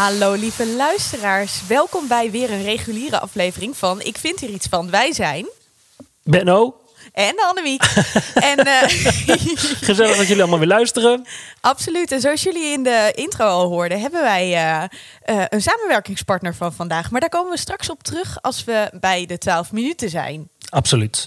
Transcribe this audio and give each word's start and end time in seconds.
Hallo 0.00 0.32
lieve 0.32 0.66
luisteraars, 0.66 1.66
welkom 1.66 2.08
bij 2.08 2.30
weer 2.30 2.50
een 2.50 2.62
reguliere 2.62 3.20
aflevering 3.20 3.76
van 3.76 4.00
Ik 4.00 4.18
vind 4.18 4.40
hier 4.40 4.50
iets 4.50 4.66
van. 4.66 4.90
Wij 4.90 5.12
zijn 5.12 5.46
Benno, 6.22 6.80
en 7.12 7.34
Annemiek. 7.48 7.82
en 8.34 8.58
eh, 8.58 8.82
gezellig 9.88 10.16
dat 10.16 10.26
jullie 10.26 10.42
allemaal 10.42 10.58
weer 10.58 10.68
luisteren. 10.68 11.26
absoluut, 11.60 12.12
en 12.12 12.20
zoals 12.20 12.42
jullie 12.42 12.72
in 12.72 12.82
de 12.82 13.12
intro 13.14 13.44
al 13.44 13.68
hoorden, 13.68 14.00
hebben 14.00 14.22
wij 14.22 14.52
eh, 14.52 14.82
eh, 15.22 15.44
een 15.48 15.62
samenwerkingspartner 15.62 16.54
van 16.54 16.72
vandaag. 16.72 17.10
Maar 17.10 17.20
daar 17.20 17.30
komen 17.30 17.50
we 17.50 17.58
straks 17.58 17.90
op 17.90 18.02
terug 18.02 18.42
als 18.42 18.64
we 18.64 18.90
bij 19.00 19.26
de 19.26 19.38
12 19.38 19.72
minuten 19.72 20.10
zijn. 20.10 20.48
Absoluut. 20.68 21.26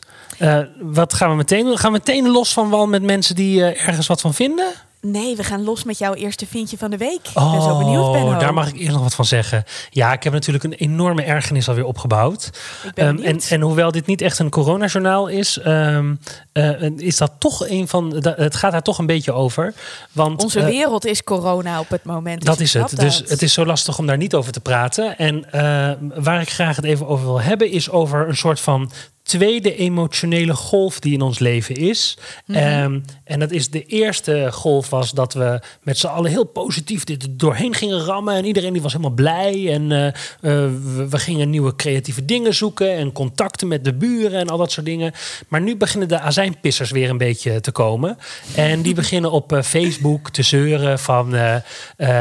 Wat 0.79 1.13
gaan 1.13 1.29
we 1.29 1.35
meteen 1.35 1.65
doen? 1.65 1.77
Gaan 1.77 1.91
we 1.91 1.97
meteen 1.97 2.29
los 2.29 2.53
van 2.53 2.69
wal 2.69 2.87
met 2.87 3.03
mensen 3.03 3.35
die 3.35 3.63
ergens 3.63 4.07
wat 4.07 4.21
van 4.21 4.33
vinden? 4.33 4.73
Nee, 5.05 5.35
we 5.35 5.43
gaan 5.43 5.63
los 5.63 5.83
met 5.83 5.97
jouw 5.97 6.13
eerste 6.13 6.45
vindje 6.47 6.77
van 6.77 6.91
de 6.91 6.97
week. 6.97 7.27
Ik 7.27 7.33
ben 7.33 7.61
zo 7.61 7.77
benieuwd, 7.77 8.11
Benno. 8.11 8.27
Oh, 8.31 8.39
daar 8.39 8.53
mag 8.53 8.67
ik 8.67 8.75
eerst 8.79 8.91
nog 8.91 9.01
wat 9.01 9.15
van 9.15 9.25
zeggen. 9.25 9.63
Ja, 9.89 10.13
ik 10.13 10.23
heb 10.23 10.33
natuurlijk 10.33 10.63
een 10.63 10.73
enorme 10.73 11.23
ergernis 11.23 11.67
alweer 11.69 11.85
opgebouwd. 11.85 12.49
Ik 12.83 12.93
ben 12.93 13.17
Ehm, 13.17 13.25
en, 13.25 13.39
en 13.49 13.61
hoewel 13.61 13.91
dit 13.91 14.05
niet 14.05 14.21
echt 14.21 14.39
een 14.39 14.49
coronajournaal 14.49 15.27
is, 15.27 15.57
ehm, 15.59 16.15
eh, 16.51 16.81
is 16.97 17.17
dat 17.17 17.31
toch 17.37 17.67
een 17.69 17.87
van. 17.87 18.09
da- 18.19 18.33
Het 18.37 18.55
gaat 18.55 18.71
daar 18.71 18.81
toch 18.81 18.97
een 18.97 19.05
beetje 19.05 19.31
over. 19.31 19.73
Want 20.11 20.43
Onze 20.43 20.59
eh, 20.59 20.65
wereld 20.65 21.05
is 21.05 21.23
corona 21.23 21.79
op 21.79 21.89
het 21.89 22.03
moment. 22.03 22.45
dat 22.45 22.57
dus 22.57 22.75
is 22.75 22.81
ik 22.81 22.89
het. 22.89 22.99
Dus 22.99 23.17
dat. 23.19 23.29
het 23.29 23.41
is 23.41 23.53
zo 23.53 23.65
lastig 23.65 23.97
om 23.97 24.05
daar 24.07 24.17
niet 24.17 24.33
over 24.35 24.51
te 24.51 24.59
praten. 24.59 25.17
En 25.17 25.51
eh, 25.51 25.91
waar 26.23 26.41
ik 26.41 26.49
graag 26.49 26.75
het 26.75 26.85
even 26.85 27.07
over 27.07 27.25
wil 27.25 27.41
hebben, 27.41 27.71
is 27.71 27.89
over 27.89 28.27
een 28.27 28.37
soort 28.37 28.59
van 28.59 28.91
tweede 29.23 29.75
emotionele 29.75 30.53
golf 30.53 30.99
die 30.99 31.13
in 31.13 31.21
ons 31.21 31.39
leven 31.39 31.75
is. 31.75 32.17
Mhm. 32.45 32.57
Ehm, 32.57 32.99
en 33.23 33.39
dat 33.39 33.51
is 33.51 33.69
de 33.69 33.85
eerste 33.85 34.47
golf 34.51 34.89
was 34.89 35.11
dat 35.11 35.33
we 35.33 35.59
met 35.81 35.97
z'n 35.97 36.07
allen 36.07 36.31
heel 36.31 36.43
positief 36.43 37.03
dit 37.03 37.27
doorheen 37.29 37.73
gingen 37.73 37.99
rammen. 38.05 38.35
En 38.35 38.45
iedereen 38.45 38.73
die 38.73 38.81
was 38.81 38.91
helemaal 38.91 39.15
blij. 39.15 39.71
En 39.73 39.91
eh, 39.91 40.07
eh, 40.07 40.13
we, 40.41 41.07
we 41.09 41.17
gingen 41.19 41.49
nieuwe 41.49 41.75
creatieve 41.75 42.25
dingen 42.25 42.53
zoeken. 42.53 42.93
En 42.95 43.11
contacten 43.11 43.67
met 43.67 43.83
de 43.83 43.93
buren 43.93 44.39
en 44.39 44.47
al 44.49 44.57
dat 44.57 44.71
soort 44.71 44.85
dingen. 44.85 45.13
Maar 45.47 45.61
nu 45.61 45.75
beginnen 45.75 46.07
de 46.07 46.19
azijnpissers 46.19 46.91
weer 46.91 47.09
een 47.09 47.17
beetje 47.17 47.59
te 47.61 47.71
komen. 47.71 48.17
En 48.55 48.81
die 48.81 48.93
beginnen 49.03 49.31
op 49.31 49.51
eh, 49.53 49.61
Facebook 49.61 50.29
te 50.29 50.43
zeuren 50.43 50.99
van... 50.99 51.35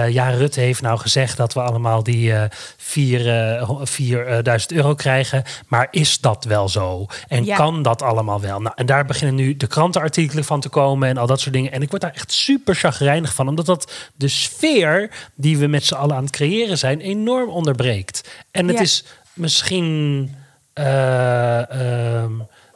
ja, 0.09 0.29
Rutte 0.31 0.61
heeft 0.61 0.83
nou 0.83 0.99
gezegd 0.99 1.37
dat 1.37 1.53
we 1.55 1.61
allemaal 1.61 2.03
die 2.03 2.33
eh, 2.33 2.43
vier, 2.77 3.29
eh, 3.29 3.63
ho- 3.63 3.81
4000 3.85 4.73
euro 4.73 4.95
krijgen. 4.95 5.43
Maar 5.69 5.89
is 5.91 6.21
dat 6.21 6.45
wel 6.45 6.69
zo? 6.69 6.92
En 7.29 7.45
Ja. 7.45 7.57
kan 7.57 7.83
dat 7.83 8.03
allemaal 8.03 8.41
wel? 8.41 8.61
Nou, 8.61 8.75
en 8.77 8.87
daar 8.87 9.05
beginnen 9.07 9.35
nu 9.35 9.57
de 9.57 9.67
krantenartikelen 9.67 10.45
van 10.45 10.61
te 10.61 10.69
komen 10.69 11.09
en 11.09 11.17
al 11.17 11.27
dat 11.27 11.41
soort 11.41 11.55
dingen. 11.55 11.73
En 11.73 11.83
ik 11.83 11.91
word 11.91 12.03
daar 12.03 12.15
echt 12.15 12.33
super 12.33 12.75
chagrijnig 12.75 13.35
van, 13.35 13.49
omdat 13.49 13.67
dat 13.67 13.93
de 14.15 14.29
sfeer 14.29 15.11
die 15.35 15.59
we 15.59 15.67
met 15.67 15.85
z'n 15.85 15.95
allen 15.95 16.17
aan 16.17 16.23
het 16.25 16.33
creëren 16.33 16.79
zijn 16.79 17.01
enorm 17.01 17.49
onderbreekt. 17.49 18.31
En 18.51 18.67
het 18.69 18.77
Ja. 18.77 18.83
is 18.83 19.05
misschien. 19.35 20.35
eh, 20.73 21.71
ehm, 21.71 22.33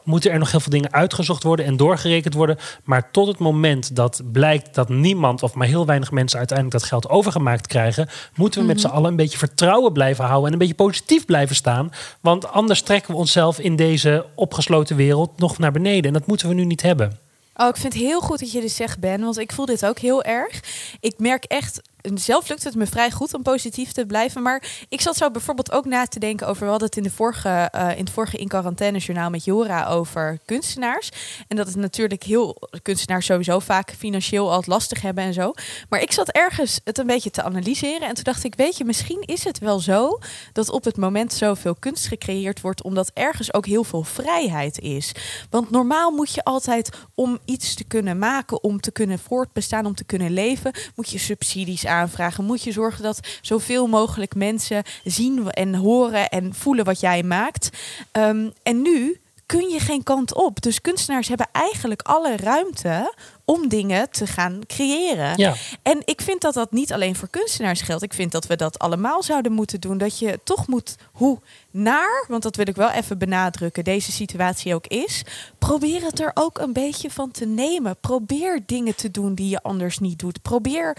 moeten 0.07 0.31
er 0.31 0.39
nog 0.39 0.51
heel 0.51 0.59
veel 0.59 0.71
dingen 0.71 0.93
uitgezocht 0.93 1.43
worden 1.43 1.65
en 1.65 1.77
doorgerekend 1.77 2.33
worden. 2.33 2.57
Maar 2.83 3.11
tot 3.11 3.27
het 3.27 3.37
moment 3.37 3.95
dat 3.95 4.21
blijkt 4.31 4.75
dat 4.75 4.89
niemand 4.89 5.43
of 5.43 5.53
maar 5.53 5.67
heel 5.67 5.85
weinig 5.85 6.11
mensen 6.11 6.37
uiteindelijk 6.37 6.79
dat 6.79 6.89
geld 6.89 7.09
overgemaakt 7.09 7.67
krijgen, 7.67 8.09
moeten 8.35 8.61
we 8.61 8.67
met 8.67 8.81
z'n 8.81 8.87
allen 8.87 9.09
een 9.09 9.15
beetje 9.15 9.37
vertrouwen 9.37 9.93
blijven 9.93 10.25
houden 10.25 10.45
en 10.45 10.53
een 10.53 10.59
beetje 10.59 10.75
positief 10.75 11.25
blijven 11.25 11.55
staan. 11.55 11.91
Want 12.21 12.47
anders 12.47 12.81
trekken 12.81 13.11
we 13.11 13.17
onszelf 13.17 13.59
in 13.59 13.75
deze 13.75 14.25
opgesloten 14.35 14.95
wereld 14.95 15.39
nog 15.39 15.57
naar 15.57 15.71
beneden. 15.71 16.05
En 16.05 16.13
dat 16.13 16.27
moeten 16.27 16.47
we 16.47 16.53
nu 16.53 16.65
niet 16.65 16.81
hebben. 16.81 17.19
Oh, 17.55 17.67
ik 17.67 17.77
vind 17.77 17.93
het 17.93 18.01
heel 18.01 18.21
goed 18.21 18.39
dat 18.39 18.51
je 18.51 18.61
dit 18.61 18.71
zegt, 18.71 18.99
Ben. 18.99 19.21
Want 19.21 19.39
ik 19.39 19.51
voel 19.51 19.65
dit 19.65 19.85
ook 19.85 19.99
heel 19.99 20.23
erg. 20.23 20.63
Ik 20.99 21.13
merk 21.17 21.43
echt... 21.43 21.81
Zelf 22.15 22.49
lukt 22.49 22.63
het 22.63 22.75
me 22.75 22.85
vrij 22.85 23.11
goed 23.11 23.33
om 23.33 23.41
positief 23.41 23.91
te 23.91 24.05
blijven. 24.05 24.41
Maar 24.41 24.85
ik 24.89 25.01
zat 25.01 25.15
zo 25.15 25.31
bijvoorbeeld 25.31 25.71
ook 25.71 25.85
na 25.85 26.05
te 26.05 26.19
denken 26.19 26.47
over... 26.47 26.63
We 26.63 26.69
hadden 26.69 26.87
het 26.87 26.97
in, 26.97 27.03
de 27.03 27.11
vorige, 27.11 27.49
eh, 27.49 27.91
in 27.91 28.03
het 28.03 28.09
vorige 28.09 28.37
In 28.37 28.47
Quarantaine 28.47 28.97
journaal 28.97 29.29
met 29.29 29.45
Jora 29.45 29.87
over 29.87 30.39
kunstenaars. 30.45 31.09
En 31.47 31.57
dat 31.57 31.67
het 31.67 31.75
natuurlijk 31.75 32.23
heel... 32.23 32.69
Kunstenaars 32.81 33.25
sowieso 33.25 33.59
vaak 33.59 33.93
financieel 33.97 34.51
al 34.51 34.63
lastig 34.65 35.01
hebben 35.01 35.23
en 35.23 35.33
zo. 35.33 35.53
Maar 35.89 36.01
ik 36.01 36.11
zat 36.11 36.29
ergens 36.29 36.79
het 36.83 36.97
een 36.97 37.07
beetje 37.07 37.31
te 37.31 37.43
analyseren. 37.43 38.07
En 38.07 38.13
toen 38.13 38.23
dacht 38.23 38.43
ik, 38.43 38.55
weet 38.55 38.77
je, 38.77 38.85
misschien 38.85 39.21
is 39.25 39.43
het 39.43 39.59
wel 39.59 39.79
zo... 39.79 40.19
dat 40.53 40.69
op 40.69 40.83
het 40.83 40.97
moment 40.97 41.33
zoveel 41.33 41.75
kunst 41.75 42.07
gecreëerd 42.07 42.61
wordt... 42.61 42.83
omdat 42.83 43.11
ergens 43.13 43.53
ook 43.53 43.65
heel 43.65 43.83
veel 43.83 44.03
vrijheid 44.03 44.79
is. 44.79 45.11
Want 45.49 45.71
normaal 45.71 46.11
moet 46.11 46.33
je 46.33 46.43
altijd 46.43 46.89
om 47.15 47.39
iets 47.45 47.73
te 47.73 47.83
kunnen 47.83 48.17
maken, 48.17 48.63
om 48.63 48.79
te 48.79 48.91
kunnen 48.91 49.19
voortbestaan, 49.19 49.85
om 49.85 49.95
te 49.95 50.03
kunnen 50.03 50.31
leven, 50.31 50.71
moet 50.95 51.09
je 51.09 51.17
subsidies 51.17 51.85
aanvragen. 51.97 52.45
Moet 52.45 52.63
je 52.63 52.71
zorgen 52.71 53.03
dat 53.03 53.19
zoveel 53.41 53.87
mogelijk 53.87 54.35
mensen 54.35 54.83
zien 55.03 55.51
en 55.51 55.75
horen 55.75 56.29
en 56.29 56.53
voelen 56.53 56.85
wat 56.85 56.99
jij 56.99 57.23
maakt. 57.23 57.69
Ehm, 58.11 58.49
en 58.63 58.81
nu 58.81 59.19
kun 59.47 59.69
je 59.69 59.79
geen 59.79 60.03
kant 60.03 60.33
op. 60.33 60.61
Dus 60.61 60.81
kunstenaars 60.81 61.27
hebben 61.27 61.47
eigenlijk 61.51 62.01
alle 62.01 62.37
ruimte 62.37 63.13
om 63.45 63.67
dingen 63.67 64.09
te 64.09 64.27
gaan 64.27 64.61
creëren. 64.65 65.37
Ja. 65.37 65.53
En 65.81 66.01
ik 66.05 66.21
vind 66.21 66.41
dat 66.41 66.53
dat 66.53 66.71
niet 66.71 66.93
alleen 66.93 67.15
voor 67.15 67.27
kunstenaars 67.29 67.81
geldt. 67.81 68.03
Ik 68.03 68.13
vind 68.13 68.31
dat 68.31 68.45
we 68.45 68.55
dat 68.55 68.79
allemaal 68.79 69.23
zouden 69.23 69.51
moeten 69.51 69.81
doen. 69.81 69.97
Dat 69.97 70.19
je 70.19 70.39
toch 70.43 70.67
moet, 70.67 70.95
hoe 71.11 71.39
naar, 71.71 72.25
want 72.27 72.43
dat 72.43 72.55
wil 72.55 72.67
ik 72.67 72.75
wel 72.75 72.89
even 72.89 73.17
benadrukken, 73.17 73.83
deze 73.83 74.11
situatie 74.11 74.75
ook 74.75 74.87
is. 74.87 75.23
Probeer 75.57 76.03
het 76.03 76.19
er 76.19 76.31
ook 76.33 76.57
een 76.57 76.73
beetje 76.73 77.11
van 77.11 77.31
te 77.31 77.45
nemen. 77.45 77.97
Probeer 78.01 78.59
dingen 78.65 78.95
te 78.95 79.11
doen 79.11 79.35
die 79.35 79.49
je 79.49 79.63
anders 79.63 79.99
niet 79.99 80.19
doet. 80.19 80.41
Probeer, 80.41 80.97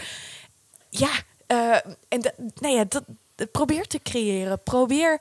ja, 0.90 1.10
eh, 1.46 1.72
en 2.08 2.20
dat- 2.20 2.34
nou 2.54 2.74
ja, 2.74 2.84
dat, 2.88 3.02
probeer 3.52 3.86
te 3.86 4.00
creëren. 4.02 4.62
Probeer, 4.62 5.20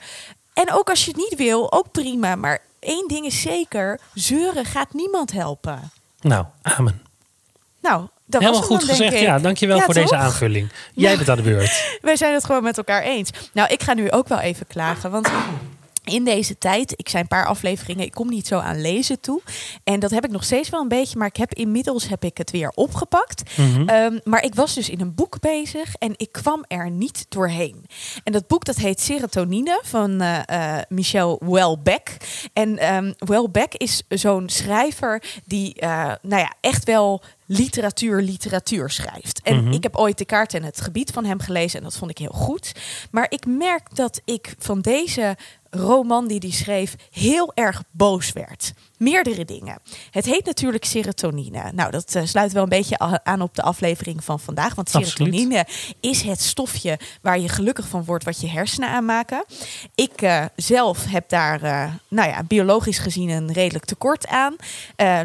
en 0.53 0.71
ook 0.73 0.89
als 0.89 1.05
je 1.05 1.11
het 1.11 1.19
niet 1.19 1.35
wil, 1.35 1.71
ook 1.71 1.91
prima. 1.91 2.35
Maar 2.35 2.59
één 2.79 3.07
ding 3.07 3.25
is 3.25 3.41
zeker: 3.41 3.99
zeuren 4.13 4.65
gaat 4.65 4.93
niemand 4.93 5.31
helpen. 5.31 5.91
Nou, 6.21 6.45
amen. 6.61 7.01
Nou, 7.81 8.07
dat 8.25 8.41
Helemaal 8.41 8.61
was 8.61 8.69
goed 8.69 8.79
dan, 8.87 8.89
gezegd. 8.95 9.19
Ja, 9.19 9.39
dankjewel 9.39 9.77
Ja, 9.77 9.83
voor 9.83 9.93
deze 9.93 10.15
aanvulling. 10.15 10.71
Jij 10.93 11.15
bent 11.17 11.29
aan 11.29 11.35
de 11.37 11.41
beurt. 11.43 11.97
Wij 12.01 12.15
zijn 12.15 12.33
het 12.33 12.45
gewoon 12.45 12.63
met 12.63 12.77
elkaar 12.77 13.01
eens. 13.01 13.29
Nou, 13.53 13.69
ik 13.69 13.83
ga 13.83 13.93
nu 13.93 14.11
ook 14.11 14.27
wel 14.27 14.39
even 14.39 14.67
klagen. 14.67 15.11
Want 15.11 15.29
in 16.07 16.23
deze 16.23 16.57
tijd, 16.57 16.93
ik 16.95 17.09
zijn 17.09 17.21
een 17.21 17.27
paar 17.27 17.45
afleveringen, 17.45 18.05
ik 18.05 18.11
kom 18.11 18.29
niet 18.29 18.47
zo 18.47 18.59
aan 18.59 18.81
lezen 18.81 19.19
toe. 19.19 19.41
En 19.83 19.99
dat 19.99 20.11
heb 20.11 20.25
ik 20.25 20.31
nog 20.31 20.43
steeds 20.43 20.69
wel 20.69 20.81
een 20.81 20.87
beetje, 20.87 21.17
maar 21.17 21.27
ik 21.27 21.37
heb 21.37 21.53
inmiddels 21.53 22.07
heb 22.07 22.23
ik 22.23 22.37
het 22.37 22.51
weer 22.51 22.71
opgepakt. 22.75 23.57
Mhm. 23.57 23.89
Ehm, 23.89 24.19
maar 24.23 24.43
ik 24.43 24.55
was 24.55 24.73
dus 24.73 24.89
in 24.89 25.01
een 25.01 25.15
boek 25.15 25.39
bezig 25.39 25.95
en 25.95 26.13
ik 26.17 26.31
kwam 26.31 26.63
er 26.67 26.89
niet 26.89 27.25
doorheen. 27.29 27.85
En 28.23 28.31
dat 28.31 28.47
boek 28.47 28.65
dat 28.65 28.75
heet 28.75 29.01
Serotonine 29.01 29.81
van 29.83 30.21
eh, 30.21 30.75
eh, 30.77 30.83
Michel 30.89 31.41
Welbeck. 31.45 32.17
En 32.53 32.77
ehm 32.77 33.13
Welbeck 33.17 33.73
is 33.73 34.03
zo'n 34.09 34.49
schrijver 34.49 35.23
die 35.45 35.73
eh, 35.73 36.11
nou 36.21 36.41
ja, 36.41 36.53
echt 36.61 36.83
wel 36.83 37.21
literatuur, 37.49 38.21
literatuur 38.21 38.89
schrijft. 38.89 39.41
En 39.43 39.63
Mhm. 39.63 39.71
ik 39.73 39.83
heb 39.83 39.95
ooit 39.95 40.17
de 40.17 40.25
kaart 40.25 40.53
en 40.53 40.63
het 40.63 40.81
gebied 40.81 41.11
van 41.11 41.25
hem 41.25 41.39
gelezen 41.39 41.77
en 41.79 41.83
dat 41.83 41.97
vond 41.97 42.11
ik 42.11 42.17
heel 42.17 42.31
goed. 42.33 42.71
Maar 43.11 43.25
ik 43.29 43.45
merk 43.45 43.95
dat 43.95 44.21
ik 44.25 44.55
van 44.59 44.81
deze 44.81 45.37
roman 45.69 46.27
die 46.27 46.39
hij 46.39 46.51
schreef 46.51 46.95
heel 47.11 47.51
erg 47.53 47.83
boos 47.91 48.31
werd. 48.31 48.73
Meerdere 48.97 49.45
dingen. 49.45 49.79
Het 50.11 50.25
heet 50.25 50.45
natuurlijk 50.45 50.85
serotonine. 50.85 51.71
Nou, 51.73 51.91
dat 51.91 52.15
eh, 52.15 52.25
sluit 52.25 52.51
wel 52.51 52.63
een 52.63 52.69
beetje 52.69 53.21
aan 53.23 53.41
op 53.41 53.55
de 53.55 53.61
aflevering 53.61 54.23
van 54.23 54.39
vandaag. 54.39 54.75
Want 54.75 54.87
Absoluut. 54.87 55.07
serotonine 55.07 55.65
is 55.99 56.21
het 56.21 56.41
stofje 56.41 56.99
waar 57.21 57.39
je 57.39 57.49
gelukkig 57.49 57.87
van 57.87 58.03
wordt, 58.03 58.23
wat 58.23 58.41
je 58.41 58.47
hersenen 58.47 58.89
aanmaken. 58.89 59.45
Ik 59.95 60.21
eh, 60.21 60.45
zelf 60.55 61.05
heb 61.05 61.29
daar, 61.29 61.63
eh, 61.63 61.93
nou 62.07 62.29
ja, 62.29 62.43
biologisch 62.43 62.99
gezien 62.99 63.29
een 63.29 63.51
redelijk 63.51 63.85
tekort 63.85 64.27
aan. 64.27 64.55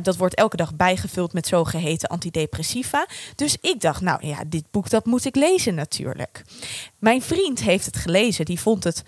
Dat 0.03 0.17
wordt 0.17 0.35
elke 0.35 0.57
dag 0.57 0.75
bijgevuld 0.75 1.33
met 1.33 1.47
zogeheten 1.47 2.09
antidepressiva. 2.09 3.07
Dus 3.37 3.57
ik 3.61 3.81
dacht, 3.81 4.01
nou 4.01 4.27
ja, 4.27 4.39
dit 4.47 4.65
boek 4.71 4.91
dat 4.91 5.07
moet 5.07 5.25
ik 5.25 5.37
lezen 5.37 5.75
natuurlijk. 5.75 6.45
Mijn 6.99 7.23
vriend 7.23 7.61
heeft 7.61 7.87
het 7.87 7.97
gelezen. 7.97 8.45
Die 8.45 8.61
vond 8.61 8.85
het 8.85 9.03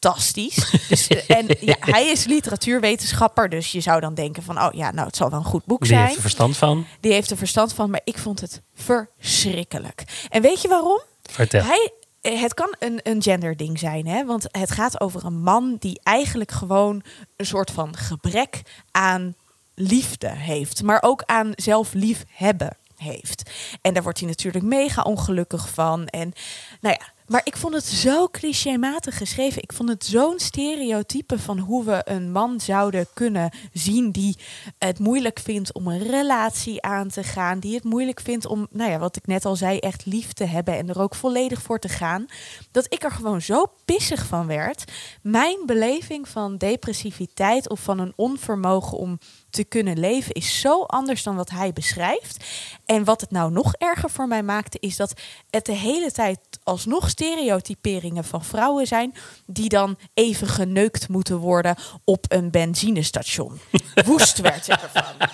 fantastisch. 0.00 0.56
Dus, 0.88 1.06
eh, 1.06 1.36
en 1.36 1.46
ja, 1.60 1.76
hij 1.80 2.06
is 2.06 2.24
literatuurwetenschapper, 2.24 3.48
dus 3.48 3.72
je 3.72 3.80
zou 3.80 4.00
dan 4.00 4.14
denken 4.14 4.42
van, 4.42 4.62
oh 4.62 4.72
ja, 4.72 4.90
nou 4.90 5.06
het 5.06 5.16
zal 5.16 5.30
wel 5.30 5.38
een 5.38 5.44
goed 5.44 5.64
boek 5.64 5.78
Die 5.80 5.88
zijn. 5.88 6.02
heeft 6.02 6.14
er 6.14 6.20
verstand 6.20 6.56
van. 6.56 6.86
Die 7.00 7.12
heeft 7.12 7.30
er 7.30 7.36
verstand 7.36 7.72
van, 7.72 7.90
maar 7.90 8.00
ik 8.04 8.18
vond 8.18 8.40
het 8.40 8.62
verschrikkelijk. 8.74 10.26
En 10.28 10.42
weet 10.42 10.62
je 10.62 10.68
waarom? 10.68 11.00
Vertel. 11.22 11.62
Hij, 11.62 11.92
eh, 12.20 12.40
het 12.40 12.54
kan 12.54 12.74
een, 12.78 13.00
een 13.02 13.22
genderding 13.22 13.78
zijn, 13.78 14.06
hè? 14.06 14.24
want 14.24 14.46
het 14.50 14.70
gaat 14.70 15.00
over 15.00 15.24
een 15.24 15.40
man 15.40 15.76
die 15.78 16.00
eigenlijk 16.02 16.50
gewoon 16.50 17.02
een 17.36 17.46
soort 17.46 17.70
van 17.70 17.96
gebrek 17.96 18.62
aan 18.90 19.34
liefde 19.74 20.28
heeft, 20.28 20.82
maar 20.82 21.02
ook 21.02 21.22
aan 21.26 21.52
zelf 21.54 21.92
lief 21.92 22.24
hebben 22.32 22.76
heeft. 22.96 23.50
En 23.80 23.94
daar 23.94 24.02
wordt 24.02 24.18
hij 24.18 24.28
natuurlijk 24.28 24.64
mega 24.64 25.02
ongelukkig 25.02 25.68
van. 25.68 26.06
En 26.06 26.32
nou 26.80 26.96
ja, 26.98 27.12
maar 27.28 27.40
ik 27.44 27.56
vond 27.56 27.74
het 27.74 27.84
zo 27.84 28.28
clichématig 28.28 29.16
geschreven. 29.16 29.62
Ik 29.62 29.72
vond 29.72 29.88
het 29.88 30.04
zo'n 30.04 30.38
stereotype 30.38 31.38
van 31.38 31.58
hoe 31.58 31.84
we 31.84 32.00
een 32.04 32.32
man 32.32 32.60
zouden 32.60 33.06
kunnen 33.14 33.50
zien 33.72 34.10
die 34.10 34.38
het 34.78 34.98
moeilijk 34.98 35.38
vindt 35.38 35.72
om 35.72 35.86
een 35.86 36.02
relatie 36.02 36.82
aan 36.82 37.08
te 37.08 37.22
gaan, 37.22 37.58
die 37.58 37.74
het 37.74 37.84
moeilijk 37.84 38.20
vindt 38.20 38.46
om, 38.46 38.66
nou 38.70 38.90
ja, 38.90 38.98
wat 38.98 39.16
ik 39.16 39.26
net 39.26 39.44
al 39.44 39.56
zei, 39.56 39.78
echt 39.78 40.06
lief 40.06 40.32
te 40.32 40.44
hebben 40.44 40.76
en 40.76 40.88
er 40.88 41.00
ook 41.00 41.14
volledig 41.14 41.62
voor 41.62 41.78
te 41.78 41.88
gaan. 41.88 42.26
Dat 42.70 42.86
ik 42.88 43.02
er 43.02 43.10
gewoon 43.10 43.42
zo 43.42 43.66
pissig 43.84 44.26
van 44.26 44.46
werd. 44.46 44.92
Mijn 45.22 45.58
beleving 45.66 46.28
van 46.28 46.56
depressiviteit 46.56 47.68
of 47.68 47.80
van 47.80 47.98
een 47.98 48.12
onvermogen 48.16 48.98
om 48.98 49.18
te 49.50 49.64
kunnen 49.64 49.98
leven 49.98 50.34
is 50.34 50.60
zo 50.60 50.82
anders 50.82 51.22
dan 51.22 51.36
wat 51.36 51.50
hij 51.50 51.72
beschrijft. 51.72 52.44
En 52.86 53.04
wat 53.04 53.20
het 53.20 53.30
nou 53.30 53.52
nog 53.52 53.74
erger 53.74 54.10
voor 54.10 54.28
mij 54.28 54.42
maakte, 54.42 54.78
is 54.80 54.96
dat 54.96 55.20
het 55.50 55.66
de 55.66 55.72
hele 55.72 56.12
tijd 56.12 56.38
alsnog 56.62 57.08
stereotyperingen 57.08 58.24
van 58.24 58.44
vrouwen 58.44 58.86
zijn 58.86 59.14
die 59.46 59.68
dan 59.68 59.98
even 60.14 60.48
geneukt 60.48 61.08
moeten 61.08 61.36
worden 61.36 61.76
op 62.04 62.24
een 62.28 62.50
benzinestation. 62.50 63.60
Woest 64.06 64.38
werd 64.38 64.68
ik 64.68 64.80
ervan. 64.82 65.28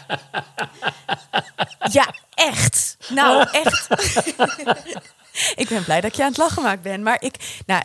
Ja, 1.92 2.14
echt. 2.34 2.96
Nou, 3.08 3.48
echt. 3.52 3.88
ik 5.62 5.68
ben 5.68 5.84
blij 5.84 6.00
dat 6.00 6.10
ik 6.10 6.16
je 6.16 6.22
aan 6.22 6.28
het 6.28 6.38
lachen 6.38 6.62
maakt 6.62 6.82
ben. 6.82 7.02
Maar 7.02 7.22
ik, 7.22 7.62
nou, 7.66 7.82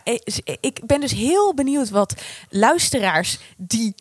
ik 0.60 0.86
ben 0.86 1.00
dus 1.00 1.12
heel 1.12 1.54
benieuwd 1.54 1.90
wat 1.90 2.14
luisteraars 2.48 3.38
die 3.56 3.94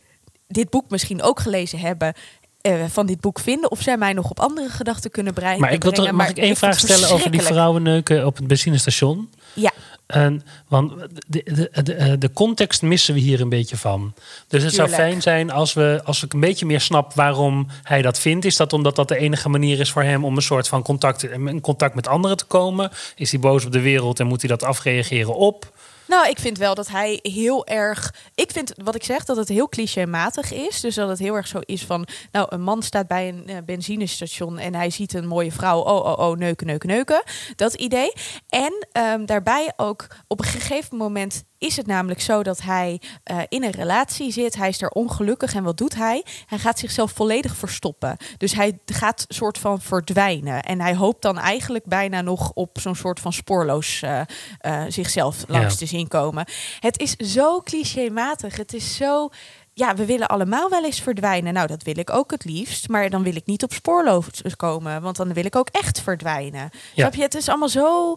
dit 0.51 0.69
boek 0.69 0.90
misschien 0.90 1.22
ook 1.22 1.40
gelezen 1.40 1.80
hebben, 1.80 2.13
uh, 2.62 2.84
van 2.88 3.06
dit 3.06 3.19
boek 3.19 3.40
vinden. 3.40 3.72
Of 3.72 3.81
zij 3.81 3.98
mij 3.98 4.13
nog 4.13 4.30
op 4.30 4.40
andere 4.40 4.69
gedachten 4.69 5.12
kunnen 5.12 5.34
breien. 5.34 5.60
Maar 5.60 5.74
ik 5.74 5.84
wil 5.84 5.92
toch, 5.92 6.12
mag 6.12 6.30
ik 6.30 6.38
één 6.38 6.56
vraag 6.56 6.80
stellen 6.80 7.10
over 7.10 7.31
die 7.31 7.42
vrouwenneuken 7.42 8.25
op 8.25 8.38
het 8.38 8.48
benzinestation? 8.48 9.30
Ja. 9.54 9.72
En, 10.06 10.44
want 10.68 10.94
de, 11.28 11.69
de, 11.72 11.84
de, 11.84 12.18
de, 12.18 12.34
context 12.34 12.81
missen 12.81 13.13
we 13.13 13.19
hier 13.19 13.42
een 13.42 13.50
beetje 13.50 13.78
van. 13.78 14.13
Dus 14.48 14.63
het 14.63 14.74
zou 14.74 14.90
fijn 14.90 15.22
zijn 15.22 15.51
als, 15.51 15.74
we, 15.74 16.01
als 16.04 16.24
ik 16.24 16.34
een 16.34 16.40
beetje 16.40 16.66
meer 16.66 16.81
snap 16.81 17.13
waarom 17.13 17.68
hij 17.84 18.01
dat 18.01 18.19
vindt. 18.19 18.46
Is 18.46 18.56
dat 18.56 18.74
omdat 18.74 18.96
dat 18.96 19.07
de 19.07 19.18
enige 19.18 19.50
manier 19.50 19.80
is 19.80 19.92
voor 19.92 20.04
hem 20.04 20.25
om 20.25 20.36
een 20.36 20.42
soort 20.42 20.68
van 20.68 20.84
contact, 20.84 21.24
in 21.24 21.62
contact 21.62 21.96
met 21.96 22.07
anderen 22.07 22.38
te 22.38 22.46
komen? 22.46 22.92
Is 23.16 23.31
hij 23.31 23.40
boos 23.40 23.66
op 23.66 23.72
de 23.72 23.81
wereld 23.81 24.19
en 24.19 24.28
moet 24.28 24.42
hij 24.42 24.50
dat 24.50 24.63
afreageren 24.63 25.36
op? 25.36 25.72
Nou, 26.09 26.29
ik 26.29 26.39
vind 26.39 26.57
wel 26.57 26.75
dat 26.75 26.88
hij 26.88 27.19
heel 27.21 27.65
erg. 27.65 28.13
Ik 28.35 28.51
vind 28.51 28.73
wat 28.83 28.95
ik 28.95 29.03
zeg 29.03 29.25
dat 29.25 29.38
het 29.38 29.47
heel 29.47 29.69
clichématig 29.69 30.53
is. 30.53 30.79
Dus 30.79 30.95
dat 30.95 31.09
het 31.09 31.19
heel 31.19 31.35
erg 31.35 31.47
zo 31.47 31.59
is 31.59 31.85
van. 31.85 32.07
Nou, 32.31 32.47
een 32.50 32.61
man 32.61 32.83
staat 32.83 33.07
bij 33.07 33.27
een 33.27 33.44
uh, 33.50 33.57
benzinestation 33.65 34.57
en 34.57 34.75
hij 34.75 34.89
ziet 34.89 35.13
een 35.13 35.27
mooie 35.27 35.51
vrouw. 35.51 35.79
Oh, 35.79 36.06
oh, 36.06 36.29
oh, 36.29 36.38
neuken, 36.38 36.67
neuken, 36.67 36.89
neuken. 36.89 37.23
Dat 37.56 37.73
idee. 37.73 38.13
En 38.47 38.88
um, 39.03 39.25
daarbij 39.25 39.73
ook 39.75 40.07
op 40.27 40.39
een 40.39 40.45
gegeven 40.45 40.97
moment 40.97 41.44
is 41.59 41.77
het 41.77 41.88
namelijk 41.88 42.21
zo 42.21 42.44
dat 42.44 42.61
hij 42.61 43.01
uh, 43.31 43.39
in 43.50 43.63
een 43.63 43.71
relatie 43.71 44.31
zit. 44.31 44.56
Hij 44.56 44.69
is 44.69 44.77
daar 44.77 44.89
ongelukkig 44.89 45.53
en 45.53 45.63
wat 45.63 45.77
doet 45.77 45.95
hij? 45.95 46.25
Hij 46.45 46.57
gaat 46.57 46.79
zichzelf 46.79 47.11
volledig 47.11 47.56
verstoppen. 47.56 48.17
Dus 48.38 48.53
hij 48.53 48.79
gaat 48.85 49.25
soort 49.27 49.57
van 49.57 49.81
verdwijnen. 49.81 50.63
En 50.63 50.81
hij 50.81 50.95
hoopt 50.95 51.21
dan 51.21 51.38
eigenlijk 51.38 51.85
bijna 51.85 52.21
nog 52.21 52.51
op 52.53 52.79
zo'n 52.79 52.95
soort 52.95 53.19
van 53.19 53.33
spoorloos 53.33 54.01
uh, 54.01 54.21
uh, 54.61 54.83
zichzelf 54.88 55.44
langs 55.47 55.73
ja. 55.73 55.79
te 55.79 55.85
zien 55.85 56.07
komen. 56.07 56.45
Het 56.79 57.00
is 57.00 57.15
zo 57.15 57.62
clichématig. 57.62 58.57
Het 58.57 58.73
is 58.73 58.95
zo 58.95 59.29
ja, 59.73 59.95
we 59.95 60.05
willen 60.05 60.27
allemaal 60.27 60.69
wel 60.69 60.85
eens 60.85 61.01
verdwijnen. 61.01 61.53
Nou, 61.53 61.67
dat 61.67 61.83
wil 61.83 61.97
ik 61.97 62.09
ook 62.09 62.31
het 62.31 62.45
liefst. 62.45 62.88
Maar 62.88 63.09
dan 63.09 63.23
wil 63.23 63.35
ik 63.35 63.45
niet 63.45 63.63
op 63.63 63.73
spoorloos 63.73 64.27
komen. 64.55 65.01
Want 65.01 65.15
dan 65.15 65.33
wil 65.33 65.45
ik 65.45 65.55
ook 65.55 65.69
echt 65.71 66.01
verdwijnen. 66.01 66.69
Ja. 66.71 66.71
Snap 66.94 67.15
je? 67.15 67.21
Het 67.21 67.35
is 67.35 67.50
allemaal 67.50 67.69
zo 67.69 68.15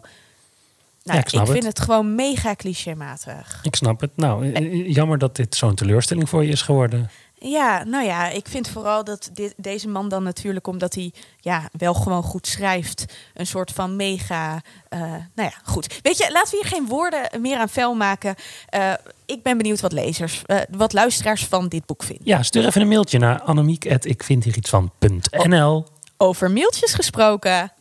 nou, 1.03 1.19
ik, 1.19 1.31
ik, 1.31 1.45
vind 1.45 1.63
het. 1.63 1.79
gewoon 1.79 2.15
mega 2.15 2.55
clichématig. 2.55 3.59
Ik 3.63 3.75
snap 3.75 4.01
het. 4.01 4.11
Nou, 4.15 4.51
eh, 4.51 4.93
jammer 4.93 5.17
dat 5.17 5.35
dit 5.35 5.55
zo'n 5.55 5.75
teleurstelling 5.75 6.29
voor 6.29 6.43
je 6.43 6.51
is 6.51 6.61
geworden. 6.61 7.09
Ja, 7.45 7.83
nou 7.83 8.05
ja, 8.05 8.29
ik 8.29 8.47
vind 8.47 8.67
vooral 8.69 9.03
dat 9.03 9.29
dit, 9.33 9.53
deze 9.57 9.87
man 9.87 10.09
dan 10.09 10.23
natuurlijk, 10.23 10.67
omdat 10.67 10.93
hij 10.95 11.11
ja, 11.39 11.69
wel 11.71 11.93
gewoon 11.93 12.23
goed 12.23 12.47
schrijft, 12.47 13.05
een 13.33 13.47
soort 13.47 13.71
van 13.71 13.95
mega. 13.95 14.61
Uh, 14.89 14.99
nou 15.09 15.49
ja, 15.49 15.53
goed. 15.63 15.99
Weet 16.01 16.17
je, 16.17 16.31
laten 16.31 16.51
we 16.51 16.57
hier 16.61 16.73
geen 16.73 16.87
woorden 16.87 17.41
meer 17.41 17.57
aan 17.57 17.69
vuil 17.69 17.95
maken. 17.95 18.35
Uh, 18.75 18.93
ik 19.25 19.43
ben 19.43 19.57
benieuwd 19.57 19.81
wat 19.81 19.91
lezers, 19.91 20.41
uh, 20.47 20.57
wat 20.69 20.93
luisteraars 20.93 21.45
van 21.45 21.67
dit 21.67 21.85
boek 21.85 22.03
vinden. 22.03 22.25
Ja, 22.25 22.43
stuur 22.43 22.65
even 22.65 22.81
een 22.81 22.87
mailtje 22.87 23.19
naar 23.19 23.41
Annemiek. 23.41 23.85
Ik 23.85 24.23
vind 24.23 24.43
hier 24.43 24.57
iets 24.57 24.69
van.nl. 24.69 25.85
Over 26.17 26.51
mailtjes 26.51 26.93
gesproken. 26.93 27.71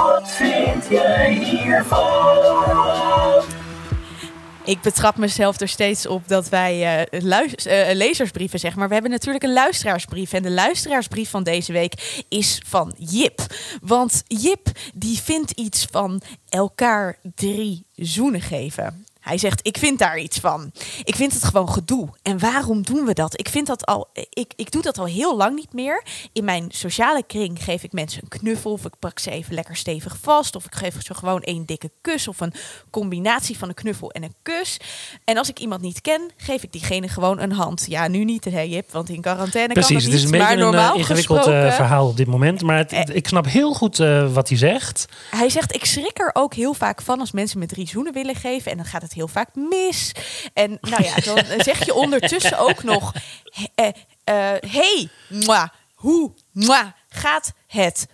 Wat 0.00 0.30
vind 0.30 0.86
jij 0.90 1.32
hiervan? 1.32 2.30
Ik 4.64 4.80
betrap 4.80 5.16
mezelf 5.16 5.60
er 5.60 5.68
steeds 5.68 6.06
op 6.06 6.28
dat 6.28 6.48
wij 6.48 7.06
uh, 7.12 7.22
uh, 7.22 7.94
lezersbrieven 7.94 8.58
zeg 8.58 8.76
maar. 8.76 8.86
We 8.86 8.92
hebben 8.92 9.10
natuurlijk 9.10 9.44
een 9.44 9.52
luisteraarsbrief. 9.52 10.32
En 10.32 10.42
de 10.42 10.50
luisteraarsbrief 10.50 11.30
van 11.30 11.42
deze 11.42 11.72
week 11.72 12.24
is 12.28 12.62
van 12.66 12.94
Jip. 12.98 13.40
Want 13.82 14.22
Jip 14.26 14.68
die 14.94 15.18
vindt 15.18 15.50
iets 15.50 15.86
van 15.90 16.22
elkaar 16.48 17.18
drie 17.34 17.86
zoenen 17.94 18.40
geven. 18.40 19.04
Hij 19.20 19.38
zegt: 19.38 19.66
Ik 19.66 19.78
vind 19.78 19.98
daar 19.98 20.18
iets 20.18 20.38
van. 20.38 20.72
Ik 21.04 21.16
vind 21.16 21.32
het 21.32 21.44
gewoon 21.44 21.70
gedoe. 21.70 22.08
En 22.22 22.38
waarom 22.38 22.82
doen 22.82 23.04
we 23.04 23.14
dat? 23.14 23.38
Ik 23.38 23.48
vind 23.48 23.66
dat 23.66 23.86
al. 23.86 24.08
Ik, 24.30 24.52
ik 24.56 24.70
doe 24.70 24.82
dat 24.82 24.98
al 24.98 25.06
heel 25.06 25.36
lang 25.36 25.56
niet 25.56 25.72
meer. 25.72 26.04
In 26.32 26.44
mijn 26.44 26.66
sociale 26.68 27.22
kring 27.26 27.64
geef 27.64 27.82
ik 27.82 27.92
mensen 27.92 28.22
een 28.22 28.38
knuffel. 28.38 28.72
Of 28.72 28.84
ik 28.84 28.98
pak 28.98 29.18
ze 29.18 29.30
even 29.30 29.54
lekker 29.54 29.76
stevig 29.76 30.16
vast. 30.20 30.56
Of 30.56 30.64
ik 30.64 30.74
geef 30.74 31.02
ze 31.02 31.14
gewoon 31.14 31.42
één 31.42 31.66
dikke 31.66 31.90
kus. 32.00 32.28
Of 32.28 32.40
een 32.40 32.52
combinatie 32.90 33.58
van 33.58 33.68
een 33.68 33.74
knuffel 33.74 34.10
en 34.10 34.22
een 34.22 34.34
kus. 34.42 34.76
En 35.24 35.36
als 35.36 35.48
ik 35.48 35.58
iemand 35.58 35.80
niet 35.80 36.00
ken, 36.00 36.30
geef 36.36 36.62
ik 36.62 36.72
diegene 36.72 37.08
gewoon 37.08 37.40
een 37.40 37.52
hand. 37.52 37.86
Ja, 37.88 38.08
nu 38.08 38.24
niet, 38.24 38.44
hè, 38.44 38.60
Jip, 38.60 38.92
want 38.92 39.08
in 39.08 39.20
quarantaine 39.20 39.72
Precies, 39.72 39.96
kan 39.96 40.04
het 40.04 40.14
is 40.14 40.24
een 40.24 40.30
beetje 40.30 40.56
een 40.56 40.74
uh, 40.74 40.92
ingewikkeld 40.94 41.48
uh, 41.48 41.72
verhaal 41.72 42.08
op 42.08 42.16
dit 42.16 42.26
moment. 42.26 42.62
Maar 42.62 42.76
het, 42.76 43.10
ik 43.14 43.28
snap 43.28 43.46
heel 43.46 43.74
goed 43.74 43.98
uh, 43.98 44.32
wat 44.32 44.48
hij 44.48 44.58
zegt. 44.58 45.04
Hij 45.30 45.48
zegt: 45.50 45.74
Ik 45.74 45.84
schrik 45.84 46.18
er 46.18 46.30
ook 46.32 46.54
heel 46.54 46.74
vaak 46.74 47.02
van 47.02 47.20
als 47.20 47.32
mensen 47.32 47.58
me 47.58 47.66
drie 47.66 47.88
zoenen 47.88 48.12
willen 48.12 48.34
geven. 48.34 48.70
En 48.70 48.76
dan 48.76 48.86
gaat 48.86 49.02
het 49.02 49.09
heel 49.12 49.28
vaak 49.28 49.54
mis. 49.54 50.12
En 50.52 50.78
nou 50.80 51.02
ja, 51.02 51.14
dan 51.14 51.44
zeg 51.58 51.84
je 51.84 51.94
ondertussen 51.94 52.58
ook 52.58 52.82
nog: 52.82 53.12
uh, 53.76 53.86
uh, 53.86 53.92
hey, 54.70 55.08
hoe 55.94 56.32
gaat 57.08 57.52
het 57.66 58.06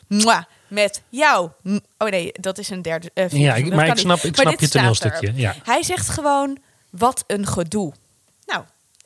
met 0.68 1.02
jou? 1.08 1.50
Oh 1.98 2.08
nee, 2.08 2.32
dat 2.32 2.58
is 2.58 2.70
een 2.70 2.82
derde. 2.82 3.10
Uh, 3.14 3.28
ja, 3.30 3.54
ik, 3.54 3.74
maar 3.74 3.86
ik 3.86 3.98
snap, 3.98 4.18
ik 4.18 4.36
snap 4.36 4.60
je 4.60 4.68
toneelstukje. 4.68 5.32
Ja. 5.34 5.54
Hij 5.62 5.82
zegt 5.82 6.08
gewoon: 6.08 6.58
wat 6.90 7.24
een 7.26 7.46
gedoe. 7.46 7.92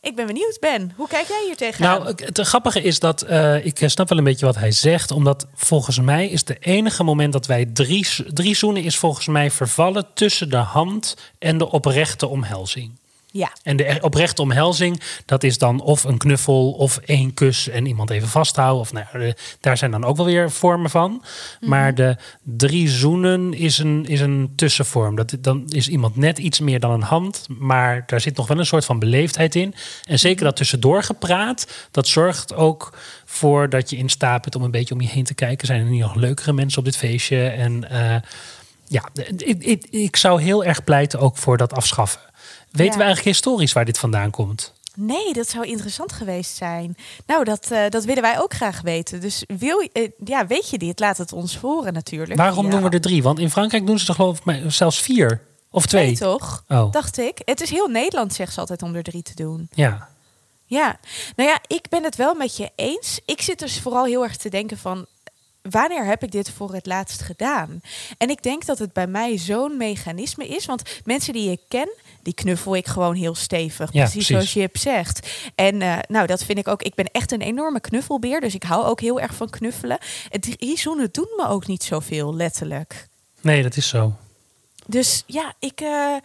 Ik 0.03 0.17
ben 0.17 0.27
benieuwd, 0.27 0.57
Ben. 0.61 0.93
Hoe 0.97 1.09
kijk 1.09 1.29
jij 1.29 1.43
hier 1.47 1.57
tegenaan? 1.57 2.03
Nou, 2.03 2.15
het 2.25 2.41
grappige 2.41 2.83
is 2.83 2.99
dat 2.99 3.25
uh, 3.31 3.65
ik 3.65 3.79
snap 3.85 4.09
wel 4.09 4.19
een 4.19 4.25
beetje 4.25 4.47
wat 4.47 4.57
hij 4.57 4.73
zegt. 4.73 5.11
Omdat 5.11 5.47
volgens 5.55 6.01
mij 6.01 6.29
is 6.29 6.45
de 6.45 6.57
enige 6.61 7.03
moment 7.03 7.33
dat 7.33 7.47
wij 7.47 7.65
drie, 7.65 8.07
drie 8.33 8.55
zoenen... 8.55 8.83
is 8.83 8.99
volgens 8.99 9.27
mij 9.27 9.51
vervallen 9.51 10.07
tussen 10.15 10.51
de 10.51 10.57
hand 10.57 11.17
en 11.39 11.59
de 11.59 11.71
oprechte 11.71 12.27
omhelzing. 12.27 12.99
Ja. 13.33 13.53
En 13.63 13.77
de 13.77 13.99
oprechte 14.01 14.43
omhelzing, 14.43 15.01
dat 15.25 15.43
is 15.43 15.59
dan 15.59 15.81
of 15.81 16.05
een 16.05 16.19
knuffel 16.19 16.73
of 16.73 16.97
één 16.97 17.35
kus 17.35 17.69
en 17.69 17.87
iemand 17.87 18.11
even 18.11 18.29
vasthouden. 18.29 18.81
Of 18.81 18.93
nou, 18.93 19.35
daar 19.61 19.77
zijn 19.77 19.91
dan 19.91 20.05
ook 20.05 20.17
wel 20.17 20.27
weer 20.27 20.51
vormen 20.51 20.91
van. 20.91 21.23
Mhm. 21.61 21.71
Maar 21.71 21.95
de 21.95 22.17
drie 22.43 22.89
zoenen 22.89 23.55
is 23.55 23.79
een, 23.79 24.07
is 24.07 24.21
een 24.21 24.53
tussenvorm. 24.57 25.17
Dat, 25.17 25.37
dan 25.41 25.65
is 25.69 25.89
iemand 25.89 26.17
net 26.17 26.39
iets 26.39 26.61
meer 26.61 26.81
dan 26.81 26.91
een 26.91 27.03
hand, 27.03 27.47
maar 27.59 28.03
daar 28.07 28.21
zit 28.21 28.37
nog 28.37 28.47
wel 28.47 28.59
een 28.59 28.67
soort 28.67 28.85
van 28.85 28.99
beleefdheid 28.99 29.55
in. 29.55 29.75
En 30.09 30.19
zeker 30.19 30.37
mhm. 30.37 30.45
dat 30.45 30.57
tussendoor 30.57 31.03
gepraat, 31.03 31.89
dat 31.91 32.09
zorgt 32.09 32.55
ook 32.55 32.99
voor 33.25 33.69
dat 33.69 33.91
je 33.91 33.97
in 33.97 34.09
staat 34.09 34.43
bent 34.43 34.57
om 34.57 34.63
een 34.63 34.71
beetje 34.71 34.95
om 34.95 35.01
je 35.01 35.09
heen 35.09 35.25
te 35.25 35.35
kijken. 35.35 35.67
Zijn 35.67 35.81
er 35.81 35.91
niet 35.91 36.01
nog 36.01 36.15
leukere 36.15 36.53
mensen 36.53 36.79
op 36.79 36.85
dit 36.85 36.97
feestje? 36.97 37.49
En 37.49 37.87
uh, 37.93 38.17
ja, 38.87 39.09
ik, 39.37 39.65
ik, 39.65 39.87
ik 39.91 40.17
zou 40.17 40.43
heel 40.43 40.65
erg 40.65 40.85
pleiten 40.85 41.19
ook 41.19 41.37
voor 41.37 41.57
dat 41.57 41.73
afschaffen. 41.73 42.21
Weten 42.71 42.99
we 42.99 43.05
eigenlijk 43.05 43.37
historisch 43.37 43.73
waar 43.73 43.85
dit 43.85 43.99
vandaan 43.99 44.31
komt? 44.31 44.73
Nee, 44.95 45.33
dat 45.33 45.49
zou 45.49 45.67
interessant 45.67 46.13
geweest 46.13 46.57
zijn. 46.57 46.97
Nou, 47.27 47.45
dat, 47.45 47.69
uh, 47.73 47.89
dat 47.89 48.05
willen 48.05 48.23
wij 48.23 48.41
ook 48.41 48.55
graag 48.55 48.81
weten. 48.81 49.21
Dus 49.21 49.45
wil, 49.59 49.89
uh, 49.93 50.09
ja, 50.25 50.47
weet 50.47 50.71
je 50.71 50.79
dit? 50.79 51.01
Laat 51.01 51.19
het 51.19 51.33
ons 51.33 51.57
horen 51.57 51.93
natuurlijk. 51.93 52.39
Waarom 52.39 52.65
ja. 52.65 52.71
doen 52.71 52.83
we 52.83 52.89
er 52.89 53.01
drie? 53.01 53.23
Want 53.23 53.39
in 53.39 53.51
Frankrijk 53.51 53.87
doen 53.87 53.99
ze 53.99 54.09
er 54.09 54.15
geloof 54.15 54.47
ik 54.47 54.71
zelfs 54.71 55.01
vier. 55.01 55.43
Of 55.71 55.87
twee. 55.87 56.07
Nee, 56.07 56.17
toch? 56.17 56.65
Oh. 56.69 56.93
Dacht 56.93 57.19
ik. 57.19 57.43
Het 57.45 57.61
is 57.61 57.71
heel 57.71 57.89
Nederland, 57.89 58.35
zegt 58.35 58.53
ze 58.53 58.61
altijd, 58.61 58.83
om 58.83 58.95
er 58.95 59.03
drie 59.03 59.23
te 59.23 59.35
doen. 59.35 59.69
Ja. 59.73 60.09
Ja. 60.65 60.99
Nou 61.37 61.49
ja, 61.49 61.59
ik 61.67 61.89
ben 61.89 62.05
het 62.05 62.17
wel 62.17 62.35
met 62.35 62.57
je 62.57 62.71
eens. 62.77 63.21
Ik 63.25 63.41
zit 63.41 63.59
dus 63.59 63.81
vooral 63.81 64.05
heel 64.05 64.23
erg 64.23 64.37
te 64.37 64.49
denken 64.49 64.79
van 64.79 65.07
wanneer 65.63 66.05
heb 66.05 66.23
ik 66.23 66.31
dit 66.31 66.51
voor 66.51 66.73
het 66.73 66.87
laatst 66.87 67.23
gedaan? 67.23 67.81
En 68.19 68.31
ik 68.31 68.43
denk 68.43 68.67
dat 68.67 68.79
het 68.79 68.93
bij 68.93 69.07
mij 69.07 69.39
zo'n 69.39 69.77
mechanisme 69.77 70.49
is. 70.49 70.67
Want 70.67 70.83
mensen 71.05 71.33
die 71.33 71.51
ik 71.51 71.61
ken, 71.69 71.89
die 72.23 72.35
knuffel 72.35 72.77
ik 72.77 72.87
gewoon 72.87 73.15
heel 73.15 73.35
stevig. 73.35 73.93
Ja, 73.93 74.03
precies, 74.03 74.13
precies. 74.13 74.27
zoals 74.27 74.53
Jip 74.53 74.77
zegt. 74.77 75.31
En 75.55 75.83
eh, 75.83 75.99
nou, 76.09 76.27
dat 76.27 76.45
vind 76.45 76.59
ik 76.59 76.69
ook. 76.69 76.83
Ik 76.83 76.95
ben 76.95 77.11
echt 77.13 77.33
een 77.33 77.41
enorme 77.41 77.81
knuffelbeer. 77.81 78.41
Dus 78.41 78.55
ik 78.55 78.63
hou 78.63 78.85
ook 78.85 79.01
heel 79.01 79.21
erg 79.21 79.35
van 79.35 79.51
knuffelen. 79.51 79.99
Het 80.29 80.43
drie 80.43 80.79
zoenen 80.79 81.09
doen 81.13 81.29
me 81.37 81.49
ook 81.49 81.67
niet 81.67 81.83
zoveel, 81.83 82.35
letterlijk. 82.35 83.09
Nee, 83.41 83.63
dat 83.63 83.77
is 83.77 83.89
zo. 83.89 84.13
Dus 84.87 85.23
ja, 85.27 85.55
ik, 85.59 85.81
eh, 85.81 86.17